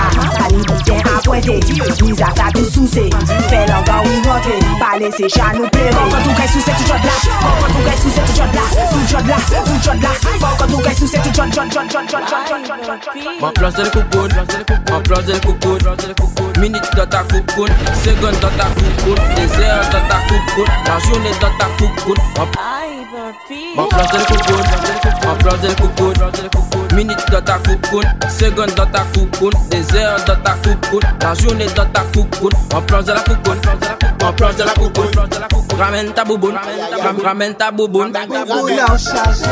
Ani 0.45 0.65
pou 0.65 0.77
ten 0.85 1.01
apwete 1.15 1.61
Miza 2.05 2.29
ta 2.35 2.51
tou 2.53 2.65
souse 2.65 3.09
Fè 3.49 3.67
langa 3.67 4.01
ou 4.05 4.23
rentre. 4.27 4.57
Pa 4.79 4.99
lese 4.99 5.29
chanou 5.29 5.69
plere 5.71 5.93
Fokon 5.93 6.23
tou 6.25 6.35
kè 6.39 6.47
sou 6.53 6.61
se 6.61 6.73
tou 6.77 6.87
jod 6.91 7.05
la 7.09 7.17
Fokon 7.25 7.71
tou 7.73 7.83
kè 7.89 7.95
sou 8.03 8.11
se 8.11 8.23
tou 8.25 8.35
jod 8.39 8.53
la 8.55 8.65
Tou 8.75 9.03
jod 9.11 9.27
la, 9.31 9.39
tou 9.55 9.79
jod 9.87 10.03
la 10.05 10.13
Fokon 10.25 10.69
tou 10.73 10.81
kè 10.85 10.93
sou 10.99 11.09
se 11.09 11.23
tou 11.25 11.33
jod 11.39 11.51
jod 11.55 11.69
jod 11.75 11.89
jod 11.95 12.07
jod 12.13 12.27
jod 12.29 12.65
jod 12.69 12.83
jod 12.89 13.01
Mwen 13.41 13.53
plase 13.59 13.83
l 13.85 13.91
koukoun 13.95 14.31
Mwen 14.91 15.03
plase 15.09 15.33
l 15.37 15.41
koukoun 15.47 16.53
Minit 16.61 16.87
do 16.95 17.07
ta 17.07 17.25
koukoun 17.31 17.71
Segon 18.03 18.37
do 18.43 18.51
ta 18.59 18.69
koukoun 18.77 19.19
Dese 19.35 19.65
an 19.71 19.89
do 19.91 20.01
ta 20.11 20.19
koukoun 20.29 20.69
Nan 20.87 21.01
jou 21.07 21.14
journée 21.15 21.31
dans 21.41 21.51
ta 21.59 21.67
place 25.37 25.61
Minute 26.95 27.25
dans 27.31 27.43
ta 27.43 27.59
seconde 28.29 28.75
dans 28.77 28.87
ta 28.87 29.05
Des 29.71 29.97
heures 29.97 30.25
dans 30.27 30.37
ta 30.37 30.55
la 31.23 31.35
journée 31.35 31.67
dans 31.77 31.87
ta 31.87 32.01
cocoon 32.13 32.51
Ma 32.73 32.81
place 32.83 33.05
de 33.05 33.13
la 33.13 33.21
cocoon, 33.21 33.57
ma 34.23 34.33
place 34.33 34.57
de 34.57 34.63
la 34.63 34.71
cocoon 34.73 35.11
Ramène 35.79 36.13
ta 36.13 36.25
bouboune, 36.25 36.55
ram- 37.03 37.21
ramène 37.25 37.55
ta 37.55 37.71
bouboune. 37.73 38.13
Bouboune 38.13 38.79
a 38.79 38.87
changé, 38.87 39.51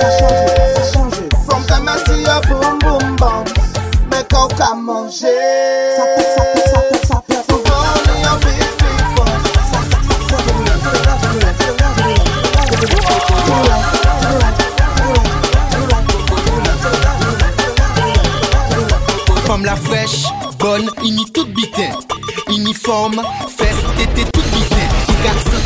ça 0.00 0.18
change, 0.18 0.74
ça 0.74 0.92
change. 0.92 1.14
From 1.48 1.64
time 1.66 1.88
I 1.88 1.96
see 2.04 2.22
your 2.22 2.40
boom 2.42 2.78
boom 2.78 3.16
bum, 3.16 3.44
mais 4.10 4.22
quand 4.30 4.48
qu'à 4.48 4.74
manger, 4.74 5.26
ça 5.96 6.02
pète, 6.14 6.26
ça 6.36 7.06
ça 7.08 7.15
la 19.66 19.74
fraîche, 19.74 20.26
bonne, 20.60 20.88
ini 21.02 21.24
toute 21.32 21.52
bitin 21.52 21.90
Uniforme, 22.48 23.20
fesse, 23.58 23.82
tété 23.96 24.24
toute 24.32 24.44
bitin 24.52 24.86
Garçon 25.24 25.50
tout 25.50 25.65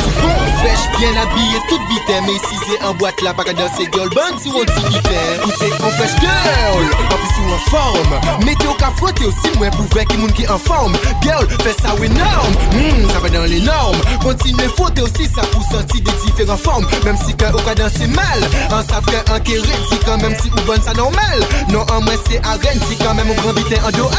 bien 1.01 1.21
habillé, 1.21 1.57
tout 1.69 1.79
bité 1.89 2.19
Mais 2.21 2.37
si 2.47 2.55
c'est 2.65 2.83
en 2.85 2.93
boîte 2.93 3.21
là, 3.21 3.33
pas 3.33 3.43
qu'à 3.43 3.53
danser 3.53 3.89
girl 3.93 4.09
Bonne 4.09 4.37
si 4.39 4.49
on 4.49 4.63
dit 4.63 4.87
bité 4.87 5.19
Ou 5.45 5.49
c'est 5.57 5.73
en 5.83 5.89
fresh 5.89 6.15
girl, 6.19 6.85
en 7.11 7.17
plus 7.17 7.31
ou 7.41 7.53
en 7.53 7.69
forme. 7.69 8.45
Mettez 8.45 8.67
au 8.67 8.73
cas 8.73 8.91
frotter 8.97 9.25
aussi, 9.25 9.57
moi 9.57 9.69
pour 9.71 9.85
vrai 9.85 10.05
qui 10.05 10.17
moun 10.17 10.31
qui 10.31 10.47
en 10.47 10.57
forme. 10.57 10.93
Girl, 11.23 11.47
fais 11.63 11.75
ça 11.81 11.95
ou 11.99 12.03
énorme, 12.03 12.55
hum, 12.73 13.09
ça 13.11 13.19
va 13.19 13.29
dans 13.29 13.43
les 13.43 13.61
normes. 13.61 13.97
Continuez 14.21 14.67
frotter 14.75 15.01
aussi, 15.01 15.25
ça 15.25 15.41
pour 15.51 15.63
sortir 15.63 16.01
des 16.01 16.11
différentes 16.25 16.59
formes. 16.59 16.85
Même 17.05 17.17
si 17.25 17.35
que 17.35 17.45
au 17.45 17.59
cas 17.59 17.75
danser 17.75 18.07
mal 18.07 18.41
En 18.71 18.81
sa 18.81 19.01
frère, 19.01 19.23
en 19.33 19.39
qui 19.39 19.55
rédit 19.55 19.99
quand 20.05 20.17
même 20.17 20.35
si 20.41 20.49
ou 20.49 20.61
bonne 20.65 20.81
ça 20.81 20.93
normal. 20.93 21.39
Non, 21.69 21.81
en 21.91 22.01
moi 22.01 22.13
c'est 22.29 22.41
arène, 22.45 22.79
si 22.89 22.95
quand 22.97 23.13
même 23.13 23.29
au 23.29 23.35
grand 23.35 23.53
bité 23.53 23.77
en 23.85 23.91
dehors. 23.91 24.11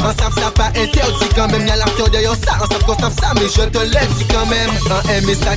En 0.00 0.12
sa 0.12 0.30
ça 0.40 0.50
pas 0.50 0.68
interdit 0.68 1.28
quand 1.34 1.48
même, 1.48 1.66
y'a 1.66 1.76
l'acteur 1.76 2.08
derrière 2.08 2.34
ça. 2.34 2.58
On 2.60 2.64
En 2.64 2.68
sa 2.68 2.78
frère, 2.80 3.10
ça, 3.10 3.32
mais 3.34 3.48
je 3.48 3.62
te 3.68 3.78
l'ai 3.78 4.06
dit 4.16 4.26
quand 4.32 4.46
même. 4.46 4.70
En 4.90 5.08
aimer 5.10 5.34
ça, 5.34 5.56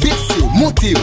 bese, 0.00 0.38
monte 0.54 0.92
yo. 0.92 1.00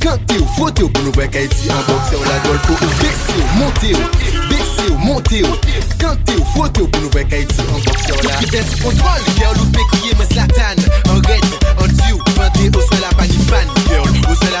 Kante 0.00 0.34
yo, 0.34 0.46
fote 0.56 0.82
yo, 0.82 0.88
pou 0.90 1.02
nou 1.02 1.12
vek 1.16 1.36
a 1.36 1.44
iti. 1.46 1.70
An 1.72 1.82
bokse 1.88 2.16
ou 2.16 2.24
la 2.24 2.38
dolfo 2.46 2.76
Ou 2.78 2.94
bese 3.00 3.36
yo, 3.36 3.46
monte 3.58 3.92
yo, 3.92 4.02
bese 4.50 4.88
yo, 4.88 4.98
monte 4.98 5.42
yo. 5.42 5.52
Kante 5.98 6.36
yo, 6.38 6.44
fote 6.54 6.82
yo, 6.82 6.88
pou 6.88 7.06
nou 7.06 7.14
vek 7.16 7.32
a 7.32 7.42
iti. 7.44 7.60
An 7.66 7.80
bokse 7.86 8.12
ou 8.14 8.26
la. 8.26 8.38
Giden 8.42 8.68
si 8.68 8.80
kontrol, 8.82 9.28
girl 9.38 9.62
ou 9.62 9.70
pe 9.74 9.86
kriye 9.94 10.14
men 10.18 10.30
slatan 10.32 10.84
An 11.10 11.22
red, 11.26 11.48
an 11.76 11.94
diyo, 11.98 12.20
pande 12.36 12.68
yo, 12.68 12.84
sou 12.84 13.02
la 13.02 13.12
panipan 13.18 13.74
Girl, 13.88 14.20
ou 14.28 14.36
sou 14.36 14.52
la 14.54 14.57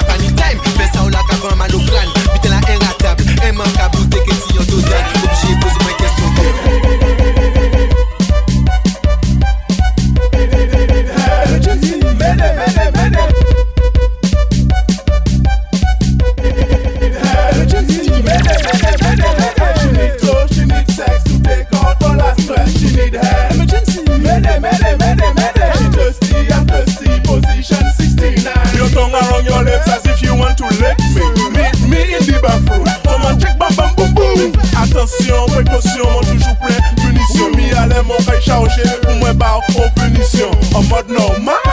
Atensyon, 34.98 35.46
prekosyon, 35.46 36.10
mwen 36.10 36.24
toujou 36.26 36.54
plen 36.58 36.82
Punisyon, 36.96 37.54
mi 37.56 37.70
ale 37.70 38.02
mwen 38.02 38.22
fay 38.26 38.40
chaoche 38.42 38.82
Pou 39.04 39.14
mwen 39.20 39.38
ba 39.38 39.54
ou 39.60 39.90
punisyon 39.94 40.50
An 40.74 40.90
mod 40.90 41.14
normal. 41.14 41.67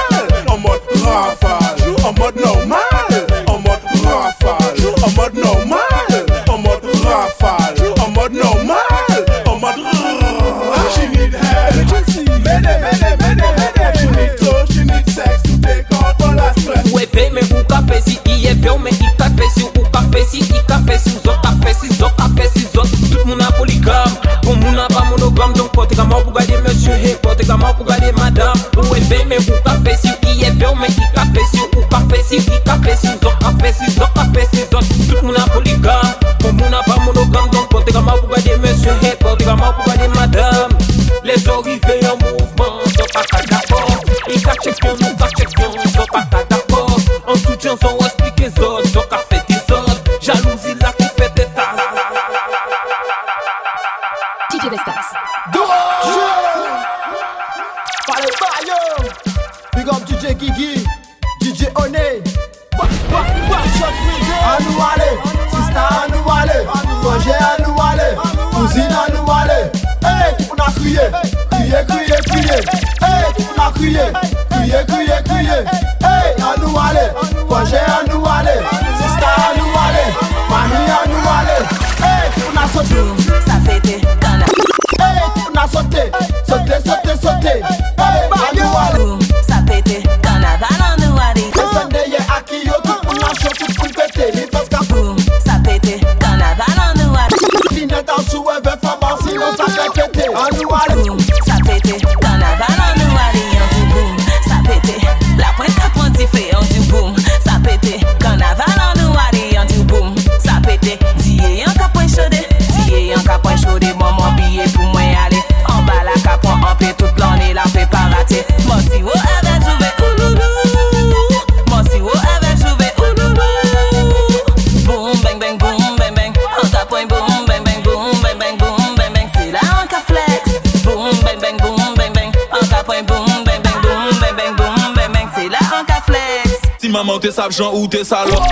Jean 137.55 137.71
ou 137.73 137.87
t'es 137.87 138.03
salope? 138.03 138.43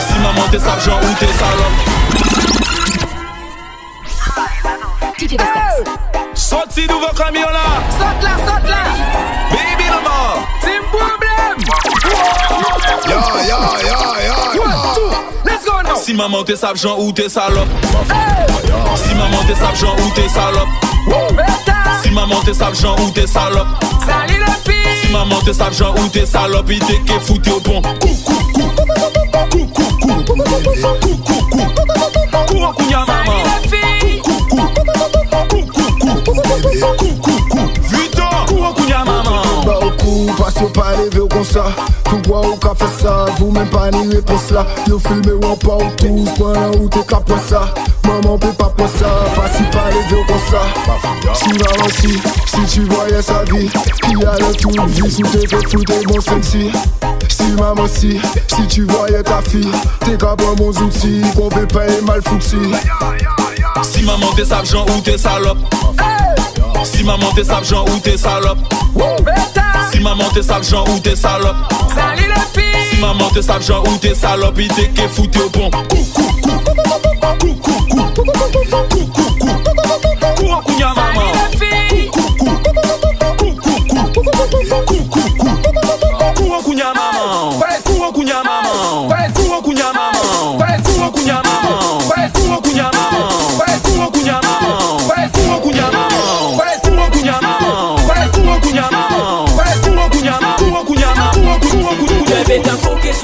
Si 0.00 0.18
maman 0.20 0.48
t'es 0.50 0.58
sable, 0.58 0.80
Jean 0.86 0.98
ou 1.02 1.14
t'es 1.18 1.26
salope? 1.26 1.76
Sorti 6.34 6.86
nouveau 6.88 7.12
camion 7.14 7.42
là 7.42 7.82
Saute 7.90 8.22
là, 8.22 8.36
saute 8.46 8.70
là! 8.70 8.84
Baby 9.50 9.90
maman 9.90 10.46
Problem! 10.90 11.58
Ya 13.06 13.16
ya 13.42 13.58
ya 13.82 13.96
ya 14.22 14.34
One, 14.62 14.94
two, 14.94 15.10
let's 15.44 15.64
go 15.66 15.82
now! 15.82 15.96
Si 15.96 16.14
maman 16.14 16.42
t'es 16.44 16.56
sable, 16.56 16.78
Jean 16.78 16.96
ou 16.98 17.12
t'es 17.12 17.28
salope? 17.28 17.68
Si 18.96 19.14
maman 19.14 19.44
t'es 19.46 19.54
sable, 19.54 19.76
Jean 19.76 19.94
ou 19.94 20.10
t'es 20.14 20.28
salope? 20.28 20.68
Si 22.02 22.10
maman 22.10 22.40
t'es 22.46 22.54
sable, 22.54 22.76
Jean 22.76 22.96
ou 22.98 23.10
t'es 23.10 23.26
salope? 23.26 23.83
Salopi 24.44 25.12
Maman 25.12 25.40
te 25.44 25.52
sap 25.54 25.72
jan 25.72 25.94
ou 25.96 26.08
te 26.08 26.26
salopi 26.26 26.78
Te 26.84 26.98
ke 27.08 27.20
foute 27.20 27.48
au 27.48 27.60
bon. 27.60 27.80
Kou 27.82 28.14
kou 28.24 28.40
kou 28.54 28.68
Kou 28.74 28.84
kou 28.84 29.24
kou 29.24 29.64
Kou 30.74 30.94
kou 31.02 31.16
kou 31.24 31.66
Kou 32.48 32.64
an 32.64 32.72
kou 32.74 32.86
nya 32.88 33.04
maman. 33.08 33.40
Kou 34.22 34.38
kou 34.50 34.54
kou 34.54 34.64
Kou 34.74 34.84
kou 34.84 35.24
kou 35.24 35.64
Kou 36.24 37.12
kou 37.24 37.40
kou 37.50 37.64
Vuitton. 37.90 38.34
Kou 38.48 38.64
an 38.64 38.72
kou 38.74 38.84
nya 38.86 39.04
maman 39.04 39.64
Ba 39.64 39.74
ou 39.80 39.92
kou, 40.00 40.32
pas 40.38 40.60
yo 40.60 40.68
pa 40.68 40.92
leve 40.98 41.20
ou 41.20 41.28
kon 41.28 41.44
sa 41.44 41.64
kwa 42.34 42.48
ou 42.48 42.56
ka 42.56 42.74
fe 42.74 42.86
sa 43.00 43.12
Vou 43.38 43.50
men 43.52 43.66
pa 43.70 43.90
ni 43.90 44.08
repos 44.14 44.50
la 44.50 44.64
Yo 44.88 44.98
filme 44.98 45.36
wan 45.42 45.56
pa 45.62 45.76
ou 45.78 45.90
touz 46.00 46.30
Pwen 46.38 46.56
la 46.56 46.68
ou 46.74 46.88
te 46.88 47.02
ka 47.06 47.20
pon 47.20 47.38
sa 47.46 47.62
Maman 48.06 48.38
pe 48.42 48.50
pa 48.58 48.68
pon 48.74 48.90
sa 48.96 49.10
Fasi 49.36 49.64
pa 49.74 49.86
leve 49.94 50.18
ou 50.18 50.26
kon 50.26 50.40
sa 50.48 50.62
Chou 51.38 51.54
la 51.60 51.70
wansi 51.78 52.18
Si 52.50 52.66
tu 52.72 52.86
voye 52.90 53.22
sa 53.22 53.42
vi 53.50 53.68
Ki 54.02 54.16
ale 54.32 54.50
tou 54.60 54.74
vi 54.88 55.10
Sou 55.10 55.30
te 55.30 55.44
fe 55.46 55.62
foute 55.70 56.00
bon 56.08 56.20
sensi 56.20 56.70
Si 57.28 57.50
maman 57.58 57.86
si 57.90 58.18
Si 58.48 58.66
tu 58.68 58.86
voye 58.90 59.22
ta 59.22 59.40
fi 59.46 59.62
Te 60.04 60.16
ka 60.18 60.34
pon 60.40 60.58
bon 60.58 60.72
zouti 60.72 61.20
Kon 61.36 61.52
pe 61.54 61.66
paye 61.74 62.00
mal 62.08 62.22
fouti 62.26 62.74
Si. 63.84 64.04
Maman 64.06 64.32
te 64.36 64.46
sap 64.48 64.66
jan 64.68 64.88
ou 64.88 65.04
te 65.04 65.16
salop 65.18 65.60
Si 66.84 67.04
maman 67.06 67.30
te 67.36 67.44
sap 67.46 67.64
jan 67.68 67.86
ou 67.86 68.02
te 68.04 68.16
salop 68.20 68.58
Wou 68.94 69.22
bete 69.26 69.63
si 69.92 70.00
maman 70.00 70.28
te 70.30 70.42
sale 70.42 70.64
Jean 70.64 70.84
ou 70.88 70.98
t'es 71.00 71.16
salope 71.16 71.56
Salut 71.94 72.28
la 72.28 72.40
fille. 72.60 72.90
Si 72.90 73.00
maman 73.00 73.28
te 73.30 73.40
sale 73.40 73.62
Jean 73.62 73.82
ou 73.82 73.96
t'es 73.98 74.14
salope 74.14 74.58
Il 74.58 74.68
te 74.68 74.82
ke 74.82 75.08
foutu 75.08 75.40
au 75.40 75.50
bon 75.50 75.70
Kou 75.70 76.04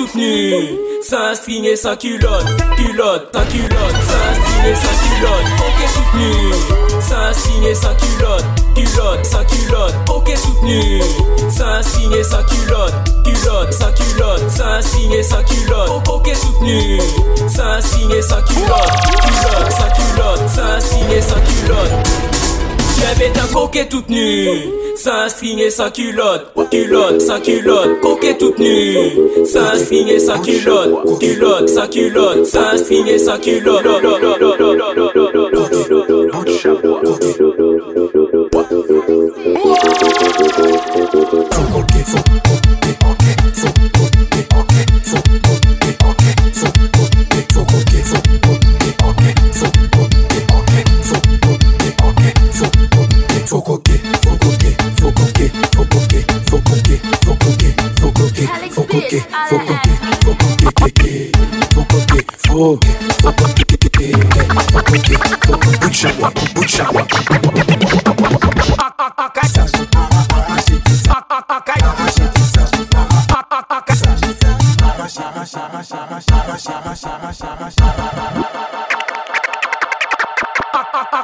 soutenu. 0.01 0.79
Sans 1.03 1.35
string 1.35 1.65
et 1.65 1.77
sans 1.77 1.97
culotte 1.97 2.47
Culotte, 2.77 3.29
sans 3.35 3.45
culotte. 3.47 3.97
Sans 4.09 4.33
string 4.41 4.75
sans 4.75 4.97
culotte 5.05 5.47
Coquet 5.59 5.89
soutenu. 5.95 6.53
Sans 7.01 7.39
string 7.39 7.65
et 7.65 7.75
sans 7.75 7.95
culotte 7.95 8.45
Culotte, 8.75 9.25
sans 9.25 9.45
culotte 9.45 9.95
Coquet 10.07 10.37
soutenu. 10.37 11.03
Sans 11.51 11.83
string 11.83 12.13
et 12.15 12.25
sans 12.25 12.43
culotte 12.45 12.95
Culotte, 13.25 13.73
sans 13.73 13.93
culotte. 13.93 14.51
Sans 14.51 14.83
string 14.83 15.13
et 15.13 15.23
sans 15.23 15.43
culotte 15.45 16.07
Coquet 16.07 16.35
soutenu. 16.35 17.01
Sans 17.49 17.81
string 17.81 18.11
et 18.15 18.23
sans 18.23 18.43
culotte 18.43 18.93
Culotte, 19.23 19.73
sans 19.73 19.91
culotte. 19.97 20.49
Sans 20.49 20.81
string 20.81 21.11
et 21.13 21.23
sans 21.23 21.41
culotte 21.41 22.40
J'avais 23.01 23.33
un 23.39 23.47
coquet 23.53 23.89
tout 23.89 24.05
nu 24.09 24.49
sans 24.97 25.29
string 25.29 25.59
et 25.59 25.71
sans 25.71 25.91
culotte, 25.91 26.53
culotte, 26.71 27.21
sans 27.21 27.41
culotte, 27.41 28.01
coquet 28.01 28.37
tout 28.37 28.55
nu 28.59 28.97
sans 29.47 29.79
string 29.79 30.09
et 30.09 30.19
sans 30.19 30.41
culotte, 30.41 31.19
culotte, 31.19 31.69
sans 31.69 31.89
culotte, 31.89 32.47
sans 32.47 32.77
string 32.77 33.07
et 33.07 33.19
sans 33.19 33.39
culotte. 33.39 33.85
Coquet, 41.73 42.60
faut 59.51 59.59
compter, 59.59 59.91
faut 60.25 60.35
compter, 60.37 61.33
faut 61.75 61.85
compter, 61.85 62.27
faut, 62.47 62.79
faut 63.21 63.33
compter, 63.33 63.65
faut 63.69 64.79
compter, 64.79 65.17
faut 65.45 65.53
compter, 65.53 65.79
Bunchawa, 65.81 66.33
Bunchawa. 66.55 67.07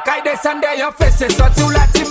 Cai 0.05 0.23
descendo 0.23 0.66
e 0.66 0.81
eu 0.81 0.93
fiz 0.93 1.20
isso, 1.20 1.44
tu 1.57 1.70
latim 1.70 2.05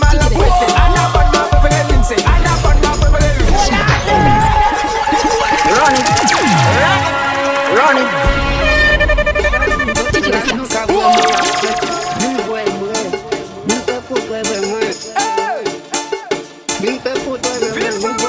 Laisse-moi 16.86 18.25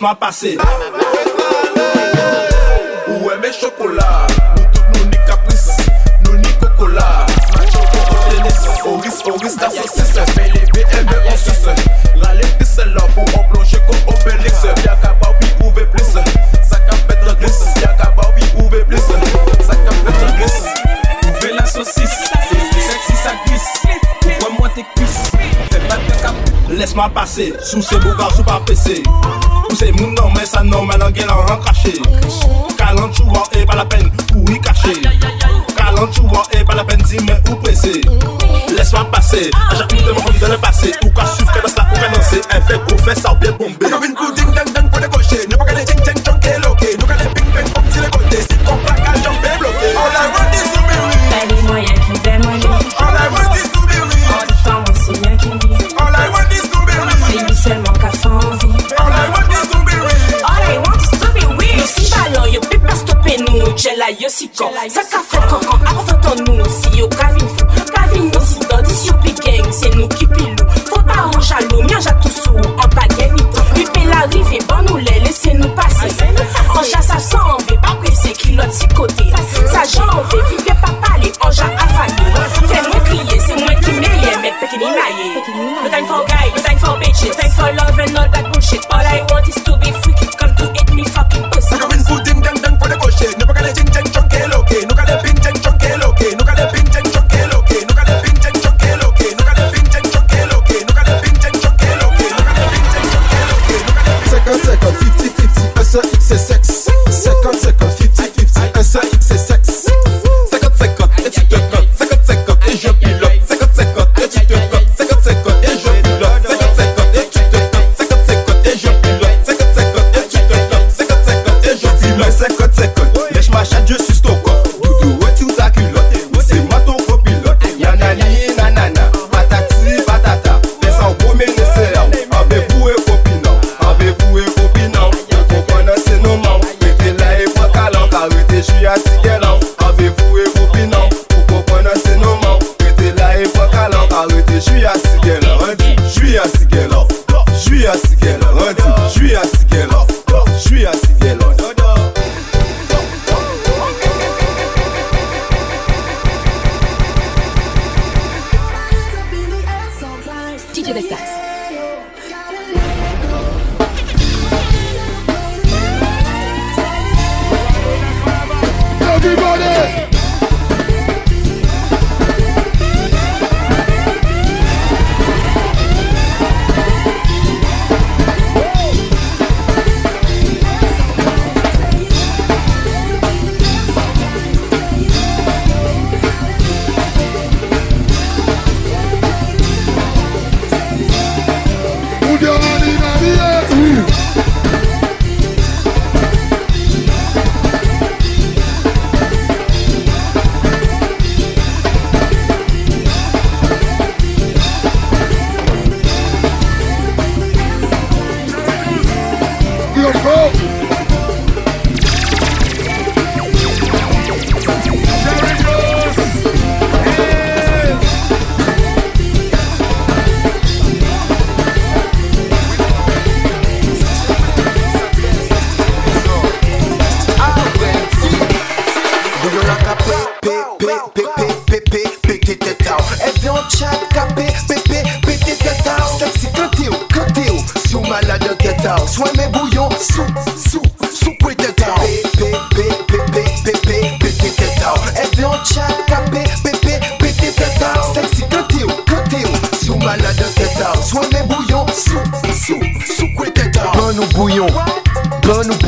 my 0.00 0.14
passé. 0.14 0.56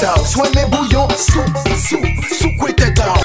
taw 0.00 0.24
Swen 0.24 0.50
me 0.54 0.64
bouyon, 0.70 1.08
sou, 1.16 1.44
sou, 1.76 2.00
sou 2.38 2.50
kwe 2.58 2.72
te 2.72 2.88
taw 2.96 3.20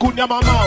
Kounya 0.00 0.26
mama. 0.26 0.61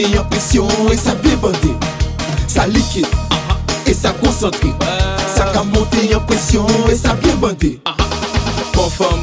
te 0.00 0.08
yon 0.14 0.24
presyon 0.32 0.68
E 0.92 0.96
sa 0.96 1.14
vibande, 1.20 1.74
sa 2.48 2.66
likid 2.66 3.06
ah 3.30 3.52
ah. 3.52 3.58
E 3.88 3.94
sa 3.94 4.12
konsantre 4.16 4.72
Sa 5.36 5.50
ka 5.52 5.64
monte 5.64 6.00
yon 6.08 6.24
presyon 6.28 6.68
E 6.88 6.96
sa 6.96 7.14
vibande 7.20 7.76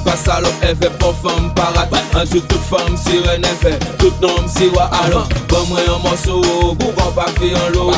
pas 0.07 0.15
salope, 0.15 0.53
elle 0.61 0.75
fait 0.77 0.97
pour 0.97 1.13
femme 1.17 1.53
parade. 1.53 1.89
Un 2.15 2.25
jour 2.25 2.41
toute 2.47 2.61
femme 2.61 2.97
sirène, 2.97 3.43
elle 3.43 3.57
fait 3.57 3.79
tout 3.97 4.13
nom 4.21 4.35
si 4.47 4.69
wa 4.69 4.89
alors. 5.03 5.27
Bon 5.49 5.65
moi 5.67 5.79
un 5.85 5.99
morceau, 6.01 6.41
bougon 6.75 7.11
pas 7.13 7.25
fait 7.37 7.53
en 7.53 7.69
l'eau. 7.73 7.91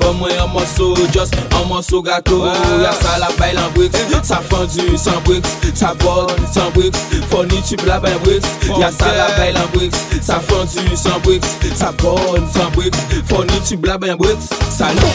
Bon 0.00 0.14
moi 0.14 0.28
un 0.42 0.46
morceau, 0.46 0.94
just 1.12 1.34
un 1.52 1.64
morceau 1.68 2.02
gâteau. 2.02 2.46
Y'a 2.82 2.92
ça 2.92 3.18
la 3.18 3.28
baille 3.38 3.58
en 3.58 3.70
bricks, 3.74 3.92
ça 4.22 4.40
fendu 4.48 4.96
sans 4.96 5.20
bricks, 5.24 5.44
ça 5.74 5.92
borde 6.00 6.32
sans 6.52 6.70
bricks, 6.70 6.96
fourni 7.30 7.62
tu 7.68 7.76
la 7.86 8.00
baille 8.00 8.18
bricks. 8.24 8.44
Y'a 8.78 8.90
ça 8.90 9.14
la 9.14 9.28
baille 9.36 9.54
en 9.56 9.76
bricks, 9.76 9.94
ça 10.22 10.40
fendu 10.40 10.96
sans 10.96 11.20
bricks, 11.22 11.44
ça 11.76 11.92
borde 12.02 12.42
sans 12.54 12.70
bricks, 12.74 12.94
fourni 13.28 13.60
tu 13.68 13.78
la 13.84 13.98
baille 13.98 14.16
bricks, 14.16 14.48
ça 14.70 14.86
non. 14.94 15.10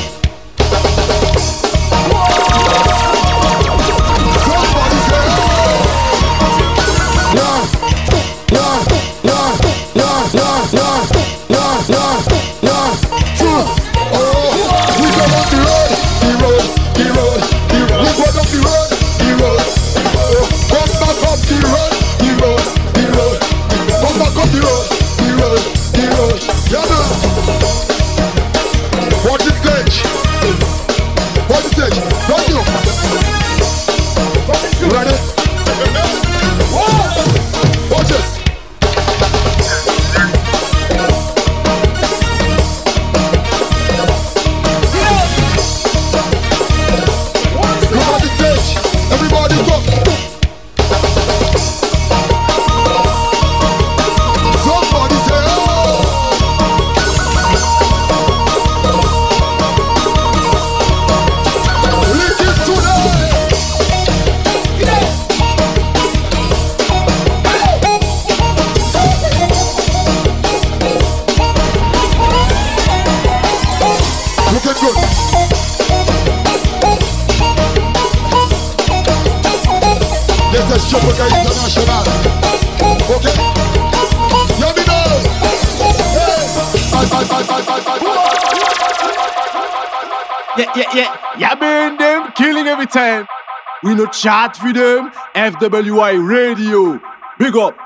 time. 92.95 93.27
We 93.83 93.93
no 93.93 94.05
chat 94.05 94.57
with 94.63 94.75
them. 94.75 95.11
FWI 95.35 96.25
Radio. 96.25 97.01
Big 97.37 97.55
up. 97.57 97.84